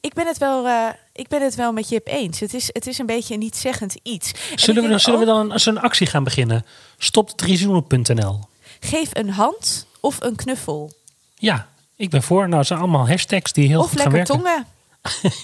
ik, 0.00 0.14
ben, 0.14 0.26
het 0.26 0.38
wel, 0.38 0.66
eh, 0.66 0.88
ik 1.12 1.28
ben 1.28 1.42
het 1.42 1.54
wel 1.54 1.72
met 1.72 1.88
Jip 1.88 2.06
eens. 2.06 2.40
Het 2.40 2.54
is, 2.54 2.70
het 2.72 2.86
is 2.86 2.98
een 2.98 3.06
beetje 3.06 3.34
een 3.34 3.40
niet-zeggend 3.40 3.96
iets. 4.02 4.32
Zullen 4.54 4.88
we, 4.88 4.98
zullen 4.98 5.18
we 5.18 5.24
dan 5.24 5.52
als 5.52 5.66
een 5.66 5.80
actie 5.80 6.06
gaan 6.06 6.24
beginnen? 6.24 6.64
Stopdriezoenen.nl 6.98 8.52
Geef 8.84 9.08
een 9.12 9.30
hand 9.30 9.86
of 10.00 10.16
een 10.22 10.36
knuffel. 10.36 10.92
Ja, 11.34 11.68
ik 11.96 12.10
ben 12.10 12.22
voor. 12.22 12.44
Nou, 12.46 12.58
het 12.58 12.66
zijn 12.66 12.78
allemaal 12.78 13.08
hashtags 13.08 13.52
die 13.52 13.68
heel 13.68 13.80
of 13.80 13.88
goed 13.90 14.00
gaan 14.00 14.12
lekker 14.12 14.36
tongen. 14.36 14.66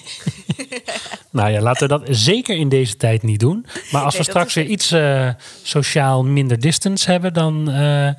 Nou 1.30 1.50
ja, 1.50 1.60
laten 1.60 1.88
we 1.88 1.98
dat 1.98 2.02
zeker 2.16 2.56
in 2.56 2.68
deze 2.68 2.96
tijd 2.96 3.22
niet 3.22 3.40
doen. 3.40 3.66
Maar 3.92 4.02
als 4.02 4.14
Nee, 4.16 4.22
we 4.22 4.30
straks 4.30 4.54
weer 4.54 4.66
iets 4.66 4.90
eh, 4.90 5.28
sociaal 5.62 6.24
minder 6.24 6.60
distance 6.60 7.10
hebben, 7.10 7.32
dan, 7.32 7.70
eh, 7.70 8.10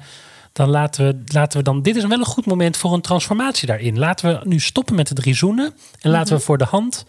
dan 0.54 0.70
laten, 0.70 1.06
we, 1.06 1.24
laten 1.34 1.58
we 1.58 1.64
dan. 1.64 1.82
Dit 1.82 1.96
is 1.96 2.06
wel 2.06 2.18
een 2.20 2.26
goed 2.26 2.46
moment 2.46 2.78
voor 2.78 2.94
een 2.94 3.02
transformatie 3.02 3.68
daarin. 3.68 4.00
Laten 4.00 4.30
we 4.40 4.48
nu 4.48 4.60
stoppen 4.60 4.96
met 4.96 5.08
de 5.08 5.14
drie 5.14 5.34
zoenen 5.36 5.74
en 6.00 6.12
laten 6.12 6.28
Mhm. 6.28 6.36
we 6.36 6.40
voor 6.46 6.58
de 6.58 6.66
hand 6.66 7.06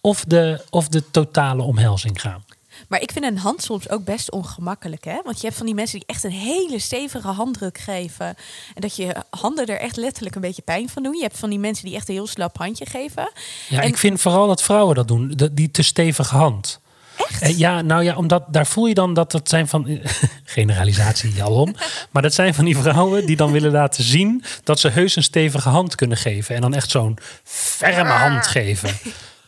of 0.00 0.24
de, 0.24 0.64
of 0.70 0.88
de 0.88 1.10
totale 1.10 1.62
omhelzing 1.62 2.20
gaan. 2.20 2.43
Maar 2.88 3.00
ik 3.00 3.12
vind 3.12 3.24
een 3.24 3.38
hand 3.38 3.62
soms 3.62 3.88
ook 3.90 4.04
best 4.04 4.30
ongemakkelijk. 4.30 5.04
Hè? 5.04 5.18
Want 5.24 5.36
je 5.40 5.44
hebt 5.46 5.56
van 5.56 5.66
die 5.66 5.74
mensen 5.74 5.98
die 5.98 6.08
echt 6.08 6.24
een 6.24 6.30
hele 6.30 6.78
stevige 6.78 7.28
handdruk 7.28 7.78
geven. 7.78 8.26
En 8.74 8.80
dat 8.80 8.96
je 8.96 9.14
handen 9.30 9.66
er 9.66 9.78
echt 9.80 9.96
letterlijk 9.96 10.34
een 10.34 10.40
beetje 10.40 10.62
pijn 10.62 10.88
van 10.88 11.02
doen. 11.02 11.16
Je 11.16 11.22
hebt 11.22 11.38
van 11.38 11.50
die 11.50 11.58
mensen 11.58 11.84
die 11.84 11.94
echt 11.94 12.08
een 12.08 12.14
heel 12.14 12.26
slap 12.26 12.58
handje 12.58 12.86
geven. 12.86 13.30
Ja, 13.68 13.80
En- 13.80 13.88
ik 13.88 13.96
vind 13.96 14.20
vooral 14.20 14.46
dat 14.46 14.62
vrouwen 14.62 14.94
dat 14.94 15.08
doen, 15.08 15.38
die 15.52 15.70
te 15.70 15.82
stevige 15.82 16.36
hand. 16.36 16.80
Echt? 17.16 17.42
Eh, 17.42 17.58
ja, 17.58 17.80
nou 17.82 18.02
ja, 18.04 18.16
omdat 18.16 18.44
daar 18.48 18.66
voel 18.66 18.86
je 18.86 18.94
dan 18.94 19.14
dat 19.14 19.32
het 19.32 19.48
zijn 19.48 19.68
van. 19.68 20.00
generalisatie, 20.44 21.42
alom. 21.42 21.74
maar 22.10 22.22
dat 22.22 22.34
zijn 22.34 22.54
van 22.54 22.64
die 22.64 22.76
vrouwen 22.78 23.26
die 23.26 23.36
dan 23.36 23.52
willen 23.52 23.72
laten 23.72 24.04
zien 24.04 24.44
dat 24.64 24.80
ze 24.80 24.88
heus 24.88 25.16
een 25.16 25.22
stevige 25.22 25.68
hand 25.68 25.94
kunnen 25.94 26.16
geven. 26.16 26.54
En 26.54 26.60
dan 26.60 26.74
echt 26.74 26.90
zo'n 26.90 27.18
ferme 27.44 28.10
hand 28.12 28.46
geven. 28.46 28.90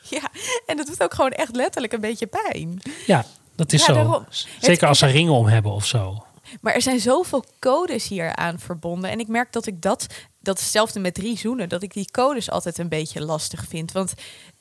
Ja, 0.21 0.31
en 0.67 0.77
dat 0.77 0.87
doet 0.87 1.03
ook 1.03 1.15
gewoon 1.15 1.31
echt 1.31 1.57
letterlijk 1.57 1.93
een 1.93 2.01
beetje 2.01 2.27
pijn. 2.27 2.81
Ja, 3.07 3.25
dat 3.57 3.73
is 3.73 3.81
Ja, 3.81 3.87
zo. 3.87 3.93
daarom. 3.95 4.25
Zeker 4.29 4.71
Het- 4.71 4.83
als 4.83 4.99
ze 4.99 5.07
ringen 5.07 5.33
om 5.33 5.47
hebben 5.47 5.73
of 5.73 5.87
zo. 5.87 6.25
Maar 6.61 6.75
er 6.75 6.83
zijn 6.83 7.01
zoveel 7.01 7.45
codes 7.59 8.09
hier 8.09 8.37
aan 8.37 8.59
verbonden. 8.59 9.11
En 9.11 9.19
ik 9.21 9.29
merk 9.29 9.53
dat 9.53 9.67
ik 9.67 9.83
dat, 9.83 10.07
dat 10.41 10.59
hetzelfde 10.59 11.01
met 11.01 11.15
drie 11.15 11.39
zoenen, 11.39 11.69
dat 11.69 11.83
ik 11.83 11.93
die 11.93 12.11
codes 12.11 12.51
altijd 12.51 12.79
een 12.79 12.89
beetje 12.89 13.21
lastig 13.23 13.65
vind. 13.69 13.93
Want 13.93 14.15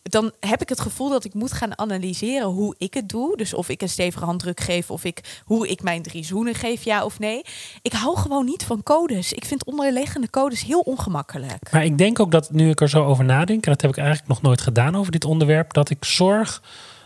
dan 0.09 0.31
heb 0.39 0.61
ik 0.61 0.69
het 0.69 0.79
gevoel 0.79 1.09
dat 1.09 1.23
ik 1.23 1.33
moet 1.33 1.51
gaan 1.51 1.77
analyseren 1.77 2.47
hoe 2.47 2.75
ik 2.77 2.93
het 2.93 3.09
doe. 3.09 3.37
Dus 3.37 3.53
of 3.53 3.69
ik 3.69 3.81
een 3.81 3.89
stevige 3.89 4.25
handdruk 4.25 4.59
geef, 4.59 4.91
of 4.91 5.03
ik, 5.03 5.41
hoe 5.45 5.67
ik 5.67 5.81
mijn 5.81 6.01
drie 6.01 6.25
zoenen 6.25 6.55
geef, 6.55 6.83
ja 6.83 7.05
of 7.05 7.19
nee. 7.19 7.41
Ik 7.81 7.93
hou 7.93 8.17
gewoon 8.17 8.45
niet 8.45 8.63
van 8.63 8.83
codes. 8.83 9.33
Ik 9.33 9.45
vind 9.45 9.65
onderliggende 9.65 10.29
codes 10.29 10.63
heel 10.63 10.79
ongemakkelijk. 10.79 11.71
Maar 11.71 11.85
ik 11.85 11.97
denk 11.97 12.19
ook 12.19 12.31
dat 12.31 12.51
nu 12.51 12.69
ik 12.69 12.81
er 12.81 12.89
zo 12.89 13.05
over 13.05 13.25
nadenk, 13.25 13.65
en 13.65 13.71
dat 13.71 13.81
heb 13.81 13.91
ik 13.91 13.97
eigenlijk 13.97 14.27
nog 14.27 14.41
nooit 14.41 14.61
gedaan 14.61 14.95
over 14.95 15.11
dit 15.11 15.25
onderwerp, 15.25 15.73
dat 15.73 15.89
ik 15.89 16.05
zorg 16.05 16.61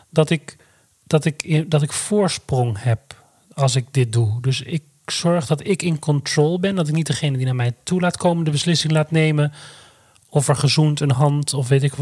dat 0.09 0.29
ik, 0.29 0.57
dat 1.03 1.25
ik, 1.25 1.71
dat 1.71 1.81
ik 1.81 1.91
voorsprong 1.91 2.83
heb 2.83 3.23
als 3.53 3.75
ik 3.75 3.85
dit 3.91 4.13
doe. 4.13 4.41
Dus 4.41 4.61
ik 4.61 4.83
zorg 5.05 5.45
dat 5.45 5.67
ik 5.67 5.81
in 5.81 5.99
control 5.99 6.59
ben, 6.59 6.75
dat 6.75 6.87
ik 6.87 6.93
niet 6.93 7.07
degene 7.07 7.37
die 7.37 7.45
naar 7.45 7.55
mij 7.55 7.75
toe 7.83 8.01
laat 8.01 8.17
komen 8.17 8.45
de 8.45 8.51
beslissing 8.51 8.93
laat 8.93 9.11
nemen 9.11 9.53
of 10.29 10.47
er 10.47 10.55
gezoend 10.55 10.99
een 10.99 11.11
hand 11.11 11.53
of 11.53 11.67
weet 11.67 11.83
ik 11.83 11.93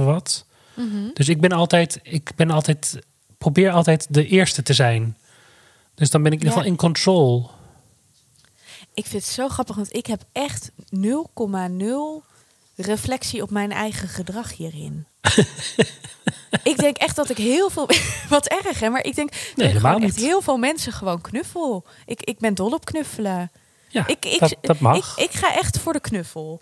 wat. 0.77 1.15
Dus 1.15 1.29
ik 1.29 1.41
ben 1.41 1.51
altijd, 1.51 1.99
ik 2.03 2.31
ben 2.35 2.51
altijd, 2.51 2.99
probeer 3.37 3.71
altijd 3.71 4.07
de 4.09 4.27
eerste 4.27 4.63
te 4.63 4.73
zijn. 4.73 5.17
Dus 5.95 6.09
dan 6.09 6.23
ben 6.23 6.31
ik 6.31 6.39
in 6.39 6.43
ieder 6.43 6.57
geval 6.57 6.71
in 6.71 6.79
control. 6.79 7.49
Ik 8.93 9.05
vind 9.05 9.23
het 9.23 9.33
zo 9.33 9.47
grappig, 9.47 9.75
want 9.75 9.95
ik 9.95 10.05
heb 10.05 10.23
echt 10.31 10.71
0,0 10.95 12.25
reflectie 12.75 13.41
op 13.41 13.49
mijn 13.49 13.71
eigen 13.71 14.07
gedrag 14.07 14.55
hierin. 14.55 15.05
ik 16.63 16.77
denk 16.77 16.97
echt 16.97 17.15
dat 17.15 17.29
ik 17.29 17.37
heel 17.37 17.69
veel. 17.69 17.89
Wat 18.29 18.47
erg, 18.47 18.79
hè? 18.79 18.89
Maar 18.89 19.03
ik 19.03 19.15
denk 19.15 19.53
dat 19.55 20.01
echt 20.01 20.15
heel 20.15 20.41
veel 20.41 20.57
mensen 20.57 20.93
gewoon 20.93 21.21
knuffel. 21.21 21.85
Ik, 22.05 22.21
ik 22.21 22.39
ben 22.39 22.53
dol 22.53 22.71
op 22.71 22.85
knuffelen. 22.85 23.51
Ja, 23.89 24.07
ik, 24.07 24.25
ik, 24.25 24.39
dat, 24.39 24.55
dat 24.61 24.79
mag. 24.79 25.17
Ik, 25.17 25.23
ik 25.23 25.31
ga 25.31 25.55
echt 25.55 25.79
voor 25.79 25.93
de 25.93 25.99
knuffel. 25.99 26.61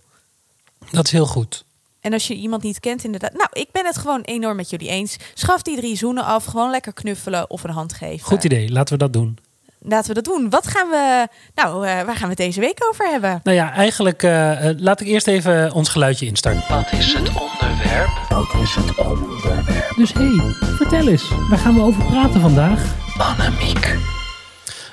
dat 0.92 1.06
is 1.06 1.12
heel 1.12 1.26
goed. 1.26 1.65
En 2.06 2.14
als 2.14 2.28
je 2.28 2.34
iemand 2.34 2.64
niet 2.64 2.80
kent, 2.80 3.04
inderdaad. 3.04 3.34
Nou, 3.34 3.50
ik 3.52 3.68
ben 3.72 3.86
het 3.86 3.98
gewoon 3.98 4.22
enorm 4.22 4.56
met 4.56 4.70
jullie 4.70 4.90
eens. 4.90 5.18
Schaf 5.34 5.62
die 5.62 5.78
drie 5.78 5.98
zoenen 5.98 6.24
af. 6.24 6.46
Gewoon 6.46 6.70
lekker 6.70 6.94
knuffelen 6.94 7.50
of 7.50 7.64
een 7.64 7.70
hand 7.70 7.94
geven. 7.94 8.26
Goed 8.26 8.44
idee, 8.44 8.72
laten 8.72 8.94
we 8.94 9.00
dat 9.00 9.14
doen. 9.14 9.38
Laten 9.80 10.08
we 10.08 10.14
dat 10.14 10.24
doen. 10.24 10.50
Wat 10.50 10.68
gaan 10.68 10.90
we. 10.90 11.28
Nou, 11.56 11.88
eh, 11.88 11.94
waar 11.94 12.16
gaan 12.16 12.22
we 12.22 12.28
het 12.28 12.38
deze 12.38 12.60
week 12.60 12.86
over 12.90 13.08
hebben? 13.10 13.40
Nou 13.44 13.58
ja, 13.58 13.74
eigenlijk 13.74 14.24
eh, 14.24 14.70
eh, 14.70 14.80
laat 14.80 15.02
ik 15.02 15.08
eerst 15.08 15.28
even 15.28 15.72
ons 15.72 15.90
geluidje 15.90 16.26
instarten. 16.26 16.76
Wat 16.76 16.92
is 16.92 17.14
het 17.14 17.28
onderwerp? 17.28 18.10
Wat 18.30 18.62
is 18.62 18.76
het 18.76 18.98
onderwerp? 18.98 19.94
Dus 19.96 20.14
hé, 20.14 20.36
hey, 20.36 20.54
vertel 20.76 21.08
eens, 21.08 21.30
waar 21.50 21.60
gaan 21.60 21.74
we 21.74 21.82
over 21.82 22.04
praten 22.04 22.42
vandaag? 22.42 22.96
Annemiek. 23.18 23.98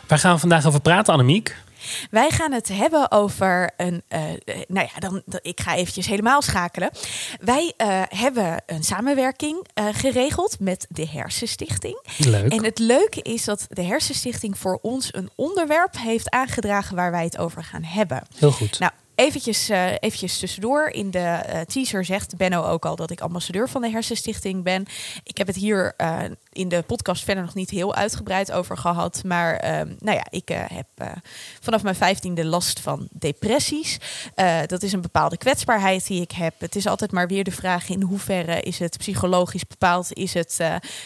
Waar 0.07 0.19
gaan 0.19 0.35
we 0.35 0.40
vandaag 0.40 0.66
over 0.66 0.81
praten, 0.81 1.12
Annemiek? 1.12 1.57
Wij 2.11 2.31
gaan 2.31 2.53
het 2.53 2.69
hebben 2.69 3.11
over 3.11 3.71
een. 3.77 4.03
eh, 4.09 4.21
nou 4.69 4.89
ja, 4.93 4.99
dan, 4.99 5.23
ik 5.43 5.61
ga 5.61 5.75
eventjes 5.75 6.07
helemaal 6.07 6.43
schakelen. 6.43 6.91
Wij 7.41 7.73
eh, 7.77 8.03
hebben 8.09 8.62
een 8.67 8.85
samenwerking 8.85 9.67
eh, 9.75 9.87
geregeld 9.93 10.61
met 10.61 10.87
de 10.89 11.09
Hersenstichting. 11.09 12.03
Leuk. 12.19 12.53
En 12.53 12.65
het 12.65 12.79
leuke 12.79 13.23
is 13.23 13.45
dat 13.45 13.67
de 13.69 13.83
Hersenstichting 13.83 14.59
voor 14.59 14.79
ons 14.83 15.15
een 15.15 15.31
onderwerp 15.35 15.99
heeft 15.99 16.31
aangedragen 16.31 16.97
waar 16.97 17.11
wij 17.11 17.25
het 17.25 17.39
over 17.39 17.65
gaan 17.65 17.85
hebben. 17.85 18.23
Heel 18.39 18.53
goed. 18.53 18.79
Nou, 18.79 18.93
eventjes, 19.15 19.69
eventjes 19.99 20.39
tussendoor. 20.39 20.89
In 20.89 21.11
de 21.11 21.65
teaser 21.67 22.05
zegt 22.05 22.37
Benno 22.37 22.65
ook 22.65 22.87
al 22.87 22.97
dat 22.97 23.11
ik 23.11 23.21
ambassadeur 23.21 23.69
van 23.69 23.83
de 23.83 23.91
Hersenstichting 23.91 24.62
ben. 24.62 24.87
Ik 25.25 25.39
heb 25.39 25.47
het 25.47 25.57
hier 25.57 25.95
in 26.52 26.68
de 26.68 26.82
podcast 26.87 27.25
verder 27.25 27.44
nog 27.44 27.54
niet 27.54 27.71
heel 27.71 27.94
uitgebreid 27.94 28.52
over 28.52 28.76
gehad. 28.76 29.23
Maar 29.25 29.56
ehm, 29.56 29.94
nou 29.99 30.16
ja, 30.16 30.26
ik 30.30 30.50
eh, 30.50 30.59
heb 30.66 30.87
eh, 30.94 31.06
vanaf 31.61 31.82
mijn 31.82 31.94
vijftiende 31.94 32.44
last 32.44 32.80
van 32.80 33.09
depressies. 33.11 33.99
Eh, 34.35 34.59
dat 34.66 34.82
is 34.82 34.92
een 34.92 35.00
bepaalde 35.00 35.37
kwetsbaarheid 35.37 36.06
die 36.06 36.21
ik 36.21 36.32
heb. 36.32 36.54
Het 36.59 36.76
is 36.76 36.87
altijd 36.87 37.12
maar 37.12 37.28
weer 37.28 37.44
de 37.44 37.50
vraag 37.50 37.88
in 37.88 38.02
hoeverre 38.02 38.61
is 38.61 38.78
het 38.78 38.99
psychologisch 38.99 39.66
bepaald? 39.66 40.12
Is 40.12 40.35
het 40.35 40.61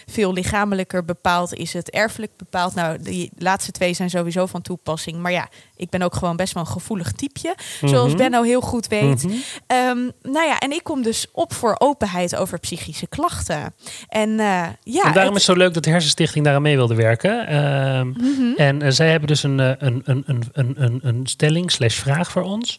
veel 0.06 0.32
lichamelijker 0.32 1.04
bepaald? 1.04 1.54
Is 1.54 1.72
het 1.72 1.90
erfelijk 1.90 2.32
bepaald? 2.36 2.74
Nou, 2.74 3.02
die 3.02 3.30
laatste 3.38 3.72
twee 3.72 3.94
zijn 3.94 4.10
sowieso 4.10 4.46
van 4.46 4.62
toepassing. 4.62 5.18
Maar 5.18 5.32
ja, 5.32 5.48
ik 5.76 5.90
ben 5.90 6.02
ook 6.02 6.14
gewoon 6.14 6.36
best 6.36 6.54
wel 6.54 6.62
een 6.62 6.68
gevoelig 6.68 7.12
typeje. 7.12 7.54
Zoals 7.82 8.08
Mhm. 8.08 8.16
Benno 8.16 8.42
heel 8.42 8.60
goed 8.60 8.86
weet. 8.86 9.22
Mhm. 9.22 9.34
Ehm, 9.66 10.10
nou 10.22 10.46
ja, 10.46 10.58
en 10.58 10.72
ik 10.72 10.84
kom 10.84 11.02
dus 11.02 11.26
op 11.32 11.52
voor 11.52 11.74
openheid 11.78 12.36
over 12.36 12.58
psychische 12.58 13.06
klachten. 13.06 13.74
En 14.08 14.30
ja, 14.30 15.04
en 15.04 15.12
daarom 15.12 15.35
het- 15.36 15.42
is 15.42 15.46
het 15.48 15.56
zo 15.56 15.62
leuk 15.64 15.74
dat 15.74 15.84
de 15.84 15.90
Hersenstichting 15.90 16.44
daar 16.44 16.54
aan 16.54 16.62
mee 16.62 16.76
wilde 16.76 16.94
werken. 16.94 17.46
Ehm, 17.46 18.06
Mhm. 18.08 18.52
En 18.56 18.82
eh, 18.82 18.90
zij 18.90 19.10
hebben 19.10 19.28
dus 19.28 19.42
een, 19.42 19.60
eh, 19.60 19.70
een, 19.78 20.02
een, 20.04 20.22
een, 20.26 20.42
een, 20.52 20.74
een, 20.82 21.00
een 21.02 21.26
stelling 21.26 21.70
slash 21.72 21.94
vraag 21.98 22.30
voor 22.30 22.42
ons. 22.42 22.78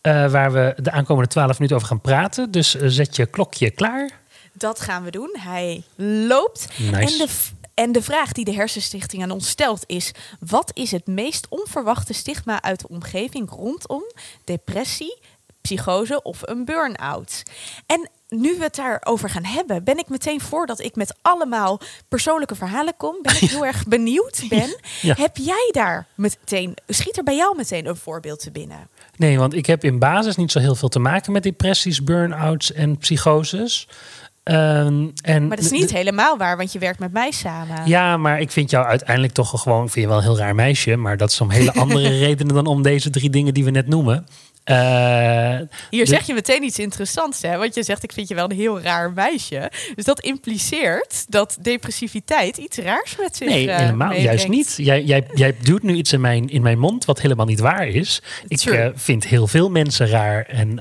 eh, 0.00 0.30
waar 0.30 0.52
we 0.52 0.74
de 0.82 0.90
aankomende 0.90 1.28
twaalf 1.30 1.52
minuten 1.54 1.76
over 1.76 1.88
gaan 1.88 2.00
praten. 2.00 2.50
Dus 2.50 2.74
zet 2.74 3.16
je 3.16 3.26
klokje 3.26 3.70
klaar. 3.70 4.10
dat 4.52 4.80
gaan 4.80 5.04
we 5.04 5.10
doen. 5.10 5.36
Hij 5.38 5.82
loopt. 6.26 6.68
Nice. 6.78 6.96
En 6.96 7.06
de, 7.26 7.28
en 7.74 7.92
de 7.92 8.02
vraag 8.02 8.32
die 8.32 8.44
de 8.44 8.52
Hersenstichting 8.54 9.22
aan 9.22 9.30
ons 9.30 9.48
stelt 9.48 9.82
is: 9.86 10.12
wat 10.40 10.70
is 10.74 10.90
het 10.90 11.06
meest 11.06 11.46
onverwachte 11.48 12.12
stigma 12.12 12.62
uit 12.62 12.80
de 12.80 12.88
omgeving 12.88 13.50
rondom 13.50 14.02
depressie, 14.44 15.18
psychose 15.74 16.22
of 16.22 16.40
een 16.44 16.64
burn-out? 16.64 17.42
En 17.86 18.08
nu 18.28 18.56
we 18.56 18.62
het 18.62 18.74
daarover 18.74 19.30
gaan 19.30 19.44
hebben, 19.44 19.84
ben 19.84 19.98
ik 19.98 20.08
meteen 20.08 20.40
voordat 20.40 20.80
ik 20.80 20.96
met 20.96 21.14
allemaal 21.22 21.80
persoonlijke 22.08 22.54
verhalen 22.54 22.96
kom, 22.96 23.16
ben 23.22 23.32
ik 23.32 23.50
heel 23.50 23.66
erg 23.66 23.84
benieuwd, 23.86 24.44
Ben. 24.48 24.68
Ja. 25.00 25.14
Heb 25.18 25.36
jij 25.36 25.68
daar 25.72 26.06
meteen, 26.14 26.74
schiet 26.86 27.16
er 27.16 27.24
bij 27.24 27.36
jou 27.36 27.56
meteen 27.56 27.86
een 27.86 27.96
voorbeeld 27.96 28.40
te 28.40 28.50
binnen? 28.50 28.88
Nee, 29.16 29.38
want 29.38 29.54
ik 29.54 29.66
heb 29.66 29.84
in 29.84 29.98
basis 29.98 30.36
niet 30.36 30.52
zo 30.52 30.58
heel 30.58 30.74
veel 30.74 30.88
te 30.88 30.98
maken 30.98 31.32
met 31.32 31.42
depressies, 31.42 32.04
burn-outs 32.04 32.72
en 32.72 32.98
psychoses. 32.98 33.88
Ehm, 34.42 35.08
en 35.22 35.46
Maar 35.46 35.56
dat 35.56 35.64
is 35.64 35.70
niet 35.70 35.92
helemaal 35.92 36.36
waar, 36.36 36.56
want 36.56 36.72
je 36.72 36.78
werkt 36.78 36.98
met 36.98 37.12
mij 37.12 37.30
samen. 37.30 37.86
Ja, 37.86 38.16
maar 38.16 38.40
ik 38.40 38.50
vind 38.50 38.70
jou 38.70 38.86
uiteindelijk 38.86 39.32
toch 39.32 39.60
gewoon, 39.60 39.88
vind 39.88 40.04
je 40.04 40.06
wel 40.06 40.16
een 40.16 40.22
heel 40.22 40.38
raar 40.38 40.54
meisje, 40.54 40.96
maar 40.96 41.16
dat 41.16 41.30
is 41.30 41.40
om 41.40 41.50
hele 41.50 41.72
andere 41.72 42.08
redenen 42.26 42.54
dan 42.54 42.66
om 42.66 42.82
deze 42.82 43.10
drie 43.10 43.30
dingen 43.30 43.54
die 43.54 43.64
we 43.64 43.70
net 43.70 43.86
noemen. 43.86 44.26
Eh, 44.64 45.58
Hier 45.90 46.04
de- 46.04 46.10
zeg 46.10 46.26
je 46.26 46.34
meteen 46.34 46.62
iets 46.62 46.78
interessants, 46.78 47.42
hè? 47.42 47.56
Want 47.56 47.74
je 47.74 47.82
zegt, 47.82 48.02
ik 48.02 48.12
vind 48.12 48.28
je 48.28 48.34
wel 48.34 48.44
een 48.50 48.56
heel 48.56 48.80
raar 48.80 49.12
meisje. 49.12 49.70
Dus 49.94 50.04
dat 50.04 50.20
impliceert 50.20 51.24
dat 51.28 51.56
depressiviteit 51.60 52.56
iets 52.56 52.78
raars 52.78 53.16
met 53.16 53.36
zich 53.36 53.48
Nee, 53.48 53.70
eh, 53.70 53.78
helemaal 53.78 54.12
juist 54.12 54.48
niet. 54.48 54.74
Jij, 54.76 55.02
jij, 55.04 55.26
jij 55.34 55.56
duwt 55.62 55.82
nu 55.82 55.94
iets 55.94 56.12
in 56.12 56.20
mijn, 56.20 56.48
in 56.48 56.62
mijn 56.62 56.78
mond 56.78 57.04
wat 57.04 57.20
helemaal 57.20 57.46
niet 57.46 57.60
waar 57.60 57.86
is. 57.88 58.22
Ik 58.48 58.60
eh, 58.60 58.88
vind 58.94 59.26
heel 59.26 59.46
veel 59.46 59.70
mensen 59.70 60.08
raar 60.08 60.44
en 60.44 60.80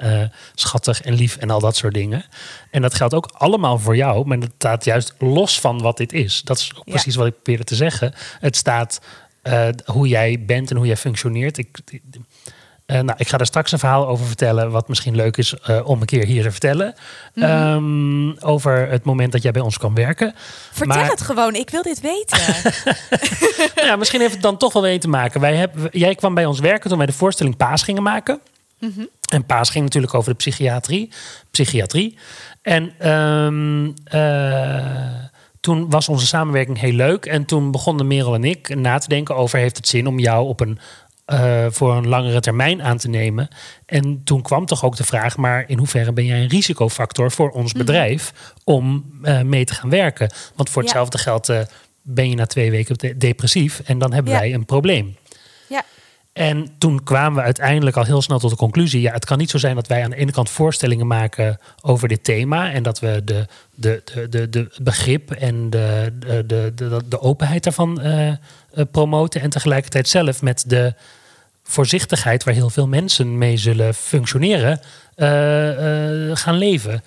schattig 0.55 1.01
en 1.01 1.13
lief 1.13 1.35
en 1.37 1.49
al 1.49 1.59
dat 1.59 1.75
soort 1.75 1.93
dingen. 1.93 2.25
En 2.71 2.81
dat 2.81 2.93
geldt 2.93 3.13
ook 3.13 3.29
allemaal 3.33 3.79
voor 3.79 3.95
jou, 3.95 4.25
maar 4.27 4.39
dat 4.39 4.51
staat 4.57 4.85
juist 4.85 5.13
los 5.17 5.59
van 5.59 5.81
wat 5.81 5.97
dit 5.97 6.13
is. 6.13 6.41
Dat 6.41 6.57
is 6.57 6.71
Ja. 6.75 6.81
precies 6.83 7.15
wat 7.15 7.27
ik 7.27 7.33
probeerde 7.33 7.63
te 7.63 7.75
zeggen. 7.75 8.13
Het 8.39 8.55
staat 8.55 9.01
hoe 9.85 10.07
jij 10.07 10.43
bent 10.45 10.69
en 10.69 10.77
hoe 10.77 10.85
jij 10.85 10.97
functioneert. 10.97 11.57
Ik, 11.57 11.77
eh, 12.89 12.99
nou, 12.99 13.17
ik 13.17 13.27
ga 13.27 13.37
daar 13.37 13.45
straks 13.45 13.71
een 13.71 13.79
verhaal 13.79 14.07
over 14.07 14.25
vertellen, 14.25 14.71
wat 14.71 14.87
misschien 14.87 15.15
leuk 15.15 15.37
is 15.37 15.53
eh, 15.53 15.79
om 15.83 15.99
een 15.99 16.05
keer 16.05 16.25
hier 16.25 16.43
te 16.43 16.51
vertellen. 16.51 16.93
Mhm. 17.33 17.45
Ehm, 17.45 18.47
over 18.47 18.89
het 18.89 19.03
moment 19.03 19.31
dat 19.31 19.41
jij 19.41 19.51
bij 19.51 19.61
ons 19.61 19.77
kwam 19.77 19.95
werken. 19.95 20.33
Vertel 20.71 20.97
Maar- 21.01 21.09
het 21.09 21.21
gewoon, 21.21 21.55
ik 21.55 21.69
wil 21.69 21.81
dit 21.81 22.01
weten. 22.01 22.37
Ja, 23.87 23.95
misschien 23.95 24.19
heeft 24.19 24.33
het 24.33 24.41
dan 24.41 24.57
toch 24.57 24.73
wel 24.73 24.81
mee 24.81 24.97
te 24.99 25.07
maken. 25.07 25.41
Wij 25.41 25.55
hebben, 25.55 25.89
jij 25.91 26.15
kwam 26.15 26.33
bij 26.33 26.45
ons 26.45 26.59
werken 26.59 26.89
toen 26.89 26.97
wij 26.97 27.07
de 27.07 27.13
voorstelling 27.13 27.57
Paas 27.57 27.83
gingen 27.83 28.03
maken. 28.03 28.39
Mhm. 28.79 29.05
En 29.31 29.45
Paas 29.45 29.69
ging 29.69 29.83
natuurlijk 29.83 30.13
over 30.13 30.29
de 30.31 30.37
psychiatrie. 30.37 31.09
psychiatrie. 31.51 32.17
En 32.61 32.93
ehm, 32.97 33.91
eh, 34.03 35.29
toen 35.59 35.89
was 35.89 36.09
onze 36.09 36.25
samenwerking 36.27 36.79
heel 36.79 36.93
leuk. 36.93 37.25
En 37.25 37.45
toen 37.45 37.71
begonnen 37.71 38.07
Merel 38.07 38.33
en 38.33 38.43
ik 38.43 38.75
na 38.75 38.97
te 38.97 39.07
denken 39.07 39.35
over... 39.35 39.59
heeft 39.59 39.77
het 39.77 39.87
zin 39.87 40.07
om 40.07 40.19
jou 40.19 40.47
op 40.47 40.59
een, 40.59 40.79
eh, 41.29 41.65
voor 41.69 41.95
een 41.95 42.07
langere 42.07 42.39
termijn 42.39 42.83
aan 42.83 42.97
te 42.97 43.09
nemen? 43.09 43.47
En 43.85 44.21
toen 44.23 44.41
kwam 44.41 44.65
toch 44.65 44.83
ook 44.83 44.95
de 44.95 45.03
vraag... 45.03 45.37
maar 45.37 45.63
in 45.67 45.77
hoeverre 45.77 46.13
ben 46.13 46.25
jij 46.25 46.41
een 46.41 46.47
risicofactor 46.47 47.31
voor 47.31 47.49
ons 47.49 47.73
Mhm. 47.73 47.85
bedrijf... 47.85 48.33
om 48.63 49.05
eh, 49.21 49.41
mee 49.41 49.65
te 49.65 49.73
gaan 49.73 49.89
werken? 49.89 50.31
Want 50.55 50.69
voor 50.69 50.81
Ja. 50.81 50.87
hetzelfde 50.87 51.17
geld... 51.17 51.49
eh, 51.49 51.59
ben 52.01 52.29
je 52.29 52.35
na 52.35 52.45
twee 52.45 52.71
weken 52.71 52.97
de- 52.97 53.17
depressief 53.17 53.79
en 53.85 53.97
dan 53.99 54.13
hebben 54.13 54.33
Ja. 54.33 54.39
wij 54.39 54.53
een 54.53 54.65
probleem. 54.65 55.15
ja, 55.69 55.83
En 56.33 56.67
toen 56.77 57.03
kwamen 57.03 57.35
we 57.37 57.41
uiteindelijk 57.41 57.97
al 57.97 58.03
heel 58.03 58.21
snel 58.21 58.39
tot 58.39 58.49
de 58.49 58.55
conclusie: 58.55 59.01
ja, 59.01 59.13
het 59.13 59.25
kan 59.25 59.37
niet 59.37 59.49
zo 59.49 59.57
zijn 59.57 59.75
dat 59.75 59.87
wij 59.87 60.03
aan 60.03 60.09
de 60.09 60.15
ene 60.15 60.31
kant 60.31 60.49
voorstellingen 60.49 61.07
maken 61.07 61.57
over 61.81 62.07
dit 62.07 62.23
thema 62.23 62.71
en 62.71 62.83
dat 62.83 62.99
we 62.99 63.21
de, 63.23 63.47
de, 63.75 64.01
de, 64.13 64.29
de, 64.29 64.49
de 64.49 64.69
begrip 64.81 65.31
en 65.31 65.69
de, 65.69 66.13
de, 66.19 66.45
de, 66.45 66.71
de, 66.75 67.01
de 67.09 67.21
openheid 67.21 67.63
daarvan 67.63 68.01
promoten 68.91 69.41
en 69.41 69.49
tegelijkertijd 69.49 70.07
zelf 70.07 70.41
met 70.41 70.63
de 70.67 70.93
voorzichtigheid 71.69 72.43
waar 72.43 72.53
heel 72.53 72.69
veel 72.69 72.87
mensen 72.87 73.37
mee 73.37 73.57
zullen 73.57 73.93
functioneren, 73.93 74.79
eh, 75.15 76.29
eh, 76.29 76.37
gaan 76.37 76.57
leven. 76.57 77.03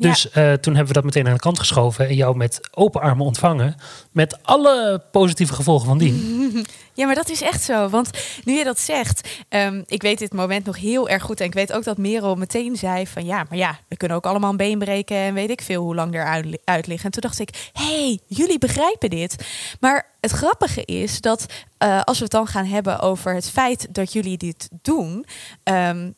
Ja. 0.00 0.08
Dus 0.10 0.30
eh, 0.30 0.52
toen 0.52 0.74
hebben 0.74 0.86
we 0.86 1.00
dat 1.00 1.04
meteen 1.04 1.26
aan 1.26 1.32
de 1.34 1.38
kant 1.40 1.58
geschoven 1.58 2.08
en 2.08 2.14
jou 2.14 2.36
met 2.36 2.60
open 2.70 3.00
armen 3.00 3.26
ontvangen. 3.26 3.74
Met 4.12 4.38
alle 4.42 5.02
positieve 5.12 5.54
gevolgen 5.54 5.86
van 5.86 5.98
dien. 5.98 6.18
Ja, 6.94 7.06
maar 7.06 7.14
dat 7.14 7.28
is 7.30 7.42
echt 7.42 7.62
zo. 7.62 7.88
Want 7.88 8.10
nu 8.44 8.52
je 8.52 8.64
dat 8.64 8.78
zegt, 8.80 9.28
ehm, 9.48 9.82
ik 9.86 10.02
weet 10.02 10.18
dit 10.18 10.32
moment 10.32 10.64
nog 10.66 10.76
heel 10.78 11.08
erg 11.08 11.22
goed. 11.22 11.40
En 11.40 11.46
ik 11.46 11.54
weet 11.54 11.72
ook 11.72 11.84
dat 11.84 11.98
Merel 11.98 12.34
meteen 12.34 12.76
zei 12.76 13.06
van 13.06 13.24
ja, 13.24 13.44
maar 13.48 13.58
ja, 13.58 13.78
we 13.88 13.96
kunnen 13.96 14.16
ook 14.16 14.26
allemaal 14.26 14.50
een 14.50 14.56
been 14.56 14.78
breken 14.78 15.16
en 15.16 15.34
weet 15.34 15.50
ik 15.50 15.62
veel 15.62 15.82
hoe 15.82 15.94
lang 15.94 16.14
eruit 16.14 16.44
li- 16.44 16.58
uit 16.64 16.86
liggen. 16.86 17.04
En 17.04 17.10
toen 17.10 17.22
dacht 17.30 17.38
ik, 17.40 17.70
hey, 17.72 18.18
jullie 18.26 18.58
begrijpen 18.58 19.10
dit. 19.10 19.36
Maar 19.80 20.06
het 20.20 20.30
grappige 20.30 20.84
is 20.84 21.20
dat 21.20 21.46
eh, 21.78 22.00
als 22.02 22.16
we 22.18 22.22
het 22.24 22.32
dan 22.32 22.46
gaan 22.46 22.66
hebben 22.66 23.00
over 23.00 23.34
het 23.34 23.50
feit 23.50 23.86
dat 23.90 24.12
jullie 24.12 24.36
dit 24.36 24.68
doen. 24.82 25.26
ehm, 25.62 26.10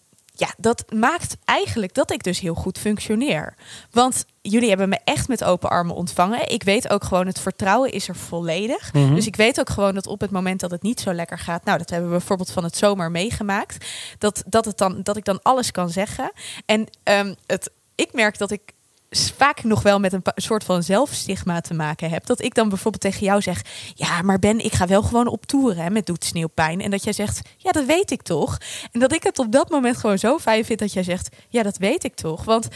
ja, 0.43 0.55
dat 0.57 0.85
maakt 0.93 1.37
eigenlijk 1.45 1.95
dat 1.95 2.13
ik 2.13 2.23
dus 2.23 2.41
heel 2.41 2.55
goed 2.55 2.79
functioneer. 2.79 3.55
Want 3.91 4.25
jullie 4.41 4.69
hebben 4.69 4.89
me 4.89 4.99
echt 5.05 5.29
met 5.29 5.45
open 5.45 5.71
armen 5.71 5.95
ontvangen. 5.95 6.51
Ik 6.51 6.63
weet 6.63 6.91
ook 6.91 7.05
gewoon, 7.05 7.27
het 7.27 7.41
vertrouwen 7.41 7.93
is 7.93 8.09
er 8.09 8.17
volledig. 8.17 8.93
Mhm. 8.93 9.15
Dus 9.15 9.27
ik 9.27 9.37
weet 9.37 9.61
ook 9.61 9.71
gewoon 9.71 9.95
dat 9.95 10.07
op 10.07 10.21
het 10.21 10.31
moment 10.31 10.61
dat 10.61 10.71
het 10.71 10.83
niet 10.83 11.01
zo 11.01 11.13
lekker 11.13 11.39
gaat... 11.39 11.65
nou, 11.65 11.79
dat 11.79 11.91
hebben 11.91 12.11
we 12.11 12.17
bijvoorbeeld 12.17 12.51
van 12.51 12.65
het 12.65 12.77
zomer 12.77 13.11
meegemaakt... 13.11 13.87
dat, 14.19 14.43
dat, 14.47 14.65
het 14.65 14.79
dan, 14.79 15.03
dat 15.03 15.17
ik 15.17 15.25
dan 15.25 15.43
alles 15.43 15.71
kan 15.71 15.91
zeggen. 15.91 16.33
En 16.67 16.89
ehm, 17.03 17.35
het, 17.47 17.71
ik 17.95 18.13
merk 18.13 18.39
dat 18.39 18.51
ik 18.51 18.73
vaak 19.13 19.63
nog 19.63 19.83
wel 19.83 20.01
met 20.01 20.13
een 20.13 20.23
soort 20.35 20.65
van 20.65 20.83
zelfstigma 20.83 21.61
te 21.61 21.75
maken 21.75 22.11
heb. 22.11 22.27
Dat 22.27 22.43
ik 22.43 22.55
dan 22.55 22.69
bijvoorbeeld 22.69 23.03
tegen 23.03 23.27
jou 23.27 23.43
zeg... 23.43 23.63
ja, 23.95 24.23
maar 24.23 24.39
Ben, 24.39 24.65
ik 24.65 24.73
ga 24.73 24.87
wel 24.87 25.03
gewoon 25.03 25.27
op 25.27 25.47
tour 25.47 25.77
hè, 25.77 25.91
met 25.91 26.07
Doet 26.07 26.25
Sneeuwpijn. 26.25 26.81
En 26.81 26.91
dat 26.91 27.05
jij 27.05 27.13
zegt, 27.13 27.49
ja, 27.57 27.71
dat 27.71 27.85
weet 27.85 28.11
ik 28.11 28.23
toch. 28.23 28.59
En 28.93 29.01
dat 29.01 29.13
ik 29.13 29.23
het 29.23 29.39
op 29.39 29.53
dat 29.53 29.71
moment 29.71 29.97
gewoon 29.97 30.19
zo 30.19 30.39
fijn 30.39 30.65
vind 30.65 30.79
dat 30.79 30.93
jij 30.93 31.03
zegt... 31.03 31.37
ja, 31.49 31.63
dat 31.63 31.77
weet 31.77 32.05
ik 32.05 32.15
toch. 32.15 32.45
Want 32.45 32.69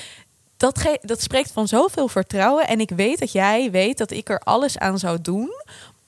dat, 0.57 0.99
dat 1.01 1.23
spreekt 1.23 1.53
van 1.53 1.69
zoveel 1.69 2.09
vertrouwen. 2.09 2.67
En 2.67 2.81
ik 2.81 2.91
weet 2.91 3.19
dat 3.19 3.33
jij 3.33 3.71
weet 3.71 3.99
dat 3.99 4.11
ik 4.11 4.29
er 4.29 4.39
alles 4.39 4.79
aan 4.79 4.99
zou 4.99 5.21
doen 5.21 5.51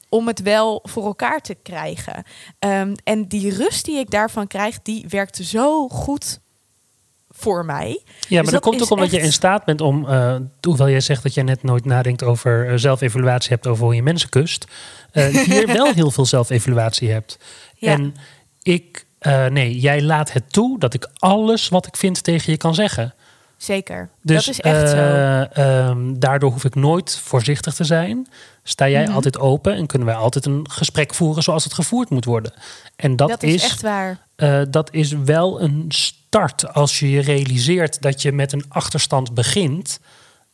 om 0.09 0.26
het 0.26 0.42
wel 0.42 0.81
voor 0.83 1.05
elkaar 1.05 1.40
te 1.40 1.55
krijgen. 1.62 2.24
Ehm, 2.59 2.94
en 3.05 3.29
die 3.29 3.55
rust 3.55 3.85
die 3.85 3.98
ik 3.98 4.11
daarvan 4.11 4.46
krijg, 4.46 4.83
die 4.83 5.07
werkt 5.09 5.37
zo 5.37 5.88
goed 5.88 6.40
voor 7.38 7.64
mij. 7.64 7.88
Ja, 7.88 7.98
Dus 8.18 8.29
maar 8.31 8.42
dat 8.44 8.53
dat 8.53 8.62
komt 8.62 8.83
ook 8.83 8.90
omdat 8.90 9.11
je 9.11 9.20
in 9.20 9.33
staat 9.33 9.64
bent 9.64 9.81
om, 9.81 10.09
eh, 10.09 10.37
hoewel 10.61 10.88
jij 10.88 11.01
zegt 11.01 11.22
dat 11.22 11.35
jij 11.35 11.44
net 11.44 11.62
nooit 11.62 11.85
nadenkt 11.85 12.22
over 12.22 12.68
eh, 12.68 12.72
zelfevaluatie 12.77 13.51
hebt 13.51 13.66
over 13.66 13.85
hoe 13.85 13.94
je 13.94 14.03
mensen 14.03 14.29
kust, 14.29 14.64
eh, 15.12 15.27
hier 15.46 15.66
wel 15.66 15.92
heel 15.92 16.11
veel 16.11 16.27
zelfevaluatie 16.27 17.11
hebt. 17.11 17.38
Ja. 17.77 17.92
En 17.92 18.14
ik, 18.62 19.05
eh, 19.18 19.46
nee, 19.46 19.79
jij 19.79 20.03
laat 20.03 20.33
het 20.33 20.53
toe 20.53 20.79
dat 20.79 20.94
ik 20.94 21.09
alles 21.16 21.68
wat 21.68 21.87
ik 21.87 21.96
vind 21.96 22.22
tegen 22.22 22.53
je 22.53 22.59
kan 22.59 22.74
zeggen. 22.74 23.14
Zeker. 23.57 24.09
Dus 24.22 24.44
dat 24.44 24.55
is 24.55 24.61
echt 24.61 24.88
zo. 24.90 24.96
eh, 24.96 25.57
ehm, 25.88 26.14
daardoor 26.18 26.51
hoef 26.51 26.64
ik 26.64 26.74
nooit 26.74 27.18
voorzichtig 27.24 27.74
te 27.74 27.85
zijn. 27.85 28.29
Sta 28.62 28.88
jij 28.88 29.05
Mhm. 29.05 29.12
altijd 29.14 29.38
open 29.38 29.74
en 29.74 29.87
kunnen 29.87 30.07
wij 30.09 30.16
altijd 30.16 30.46
een 30.46 30.66
gesprek 30.70 31.14
voeren 31.14 31.42
zoals 31.42 31.64
het 31.64 31.74
gevoerd 31.74 32.11
moet 32.11 32.24
worden. 32.24 32.53
En 32.96 33.16
dat, 33.16 33.29
Dat, 33.29 33.42
is, 33.42 33.55
is 33.55 33.62
echt 33.64 33.83
waar. 33.83 34.18
eh, 34.37 34.61
dat 34.70 34.92
is 34.92 35.12
wel 35.12 35.61
een 35.62 35.85
start 36.28 36.74
als 36.74 36.98
je 36.98 37.10
je 37.10 37.20
realiseert 37.20 38.02
dat 38.02 38.22
je 38.22 38.32
met 38.32 38.52
een 38.52 38.64
achterstand 38.68 39.34
begint. 39.34 40.00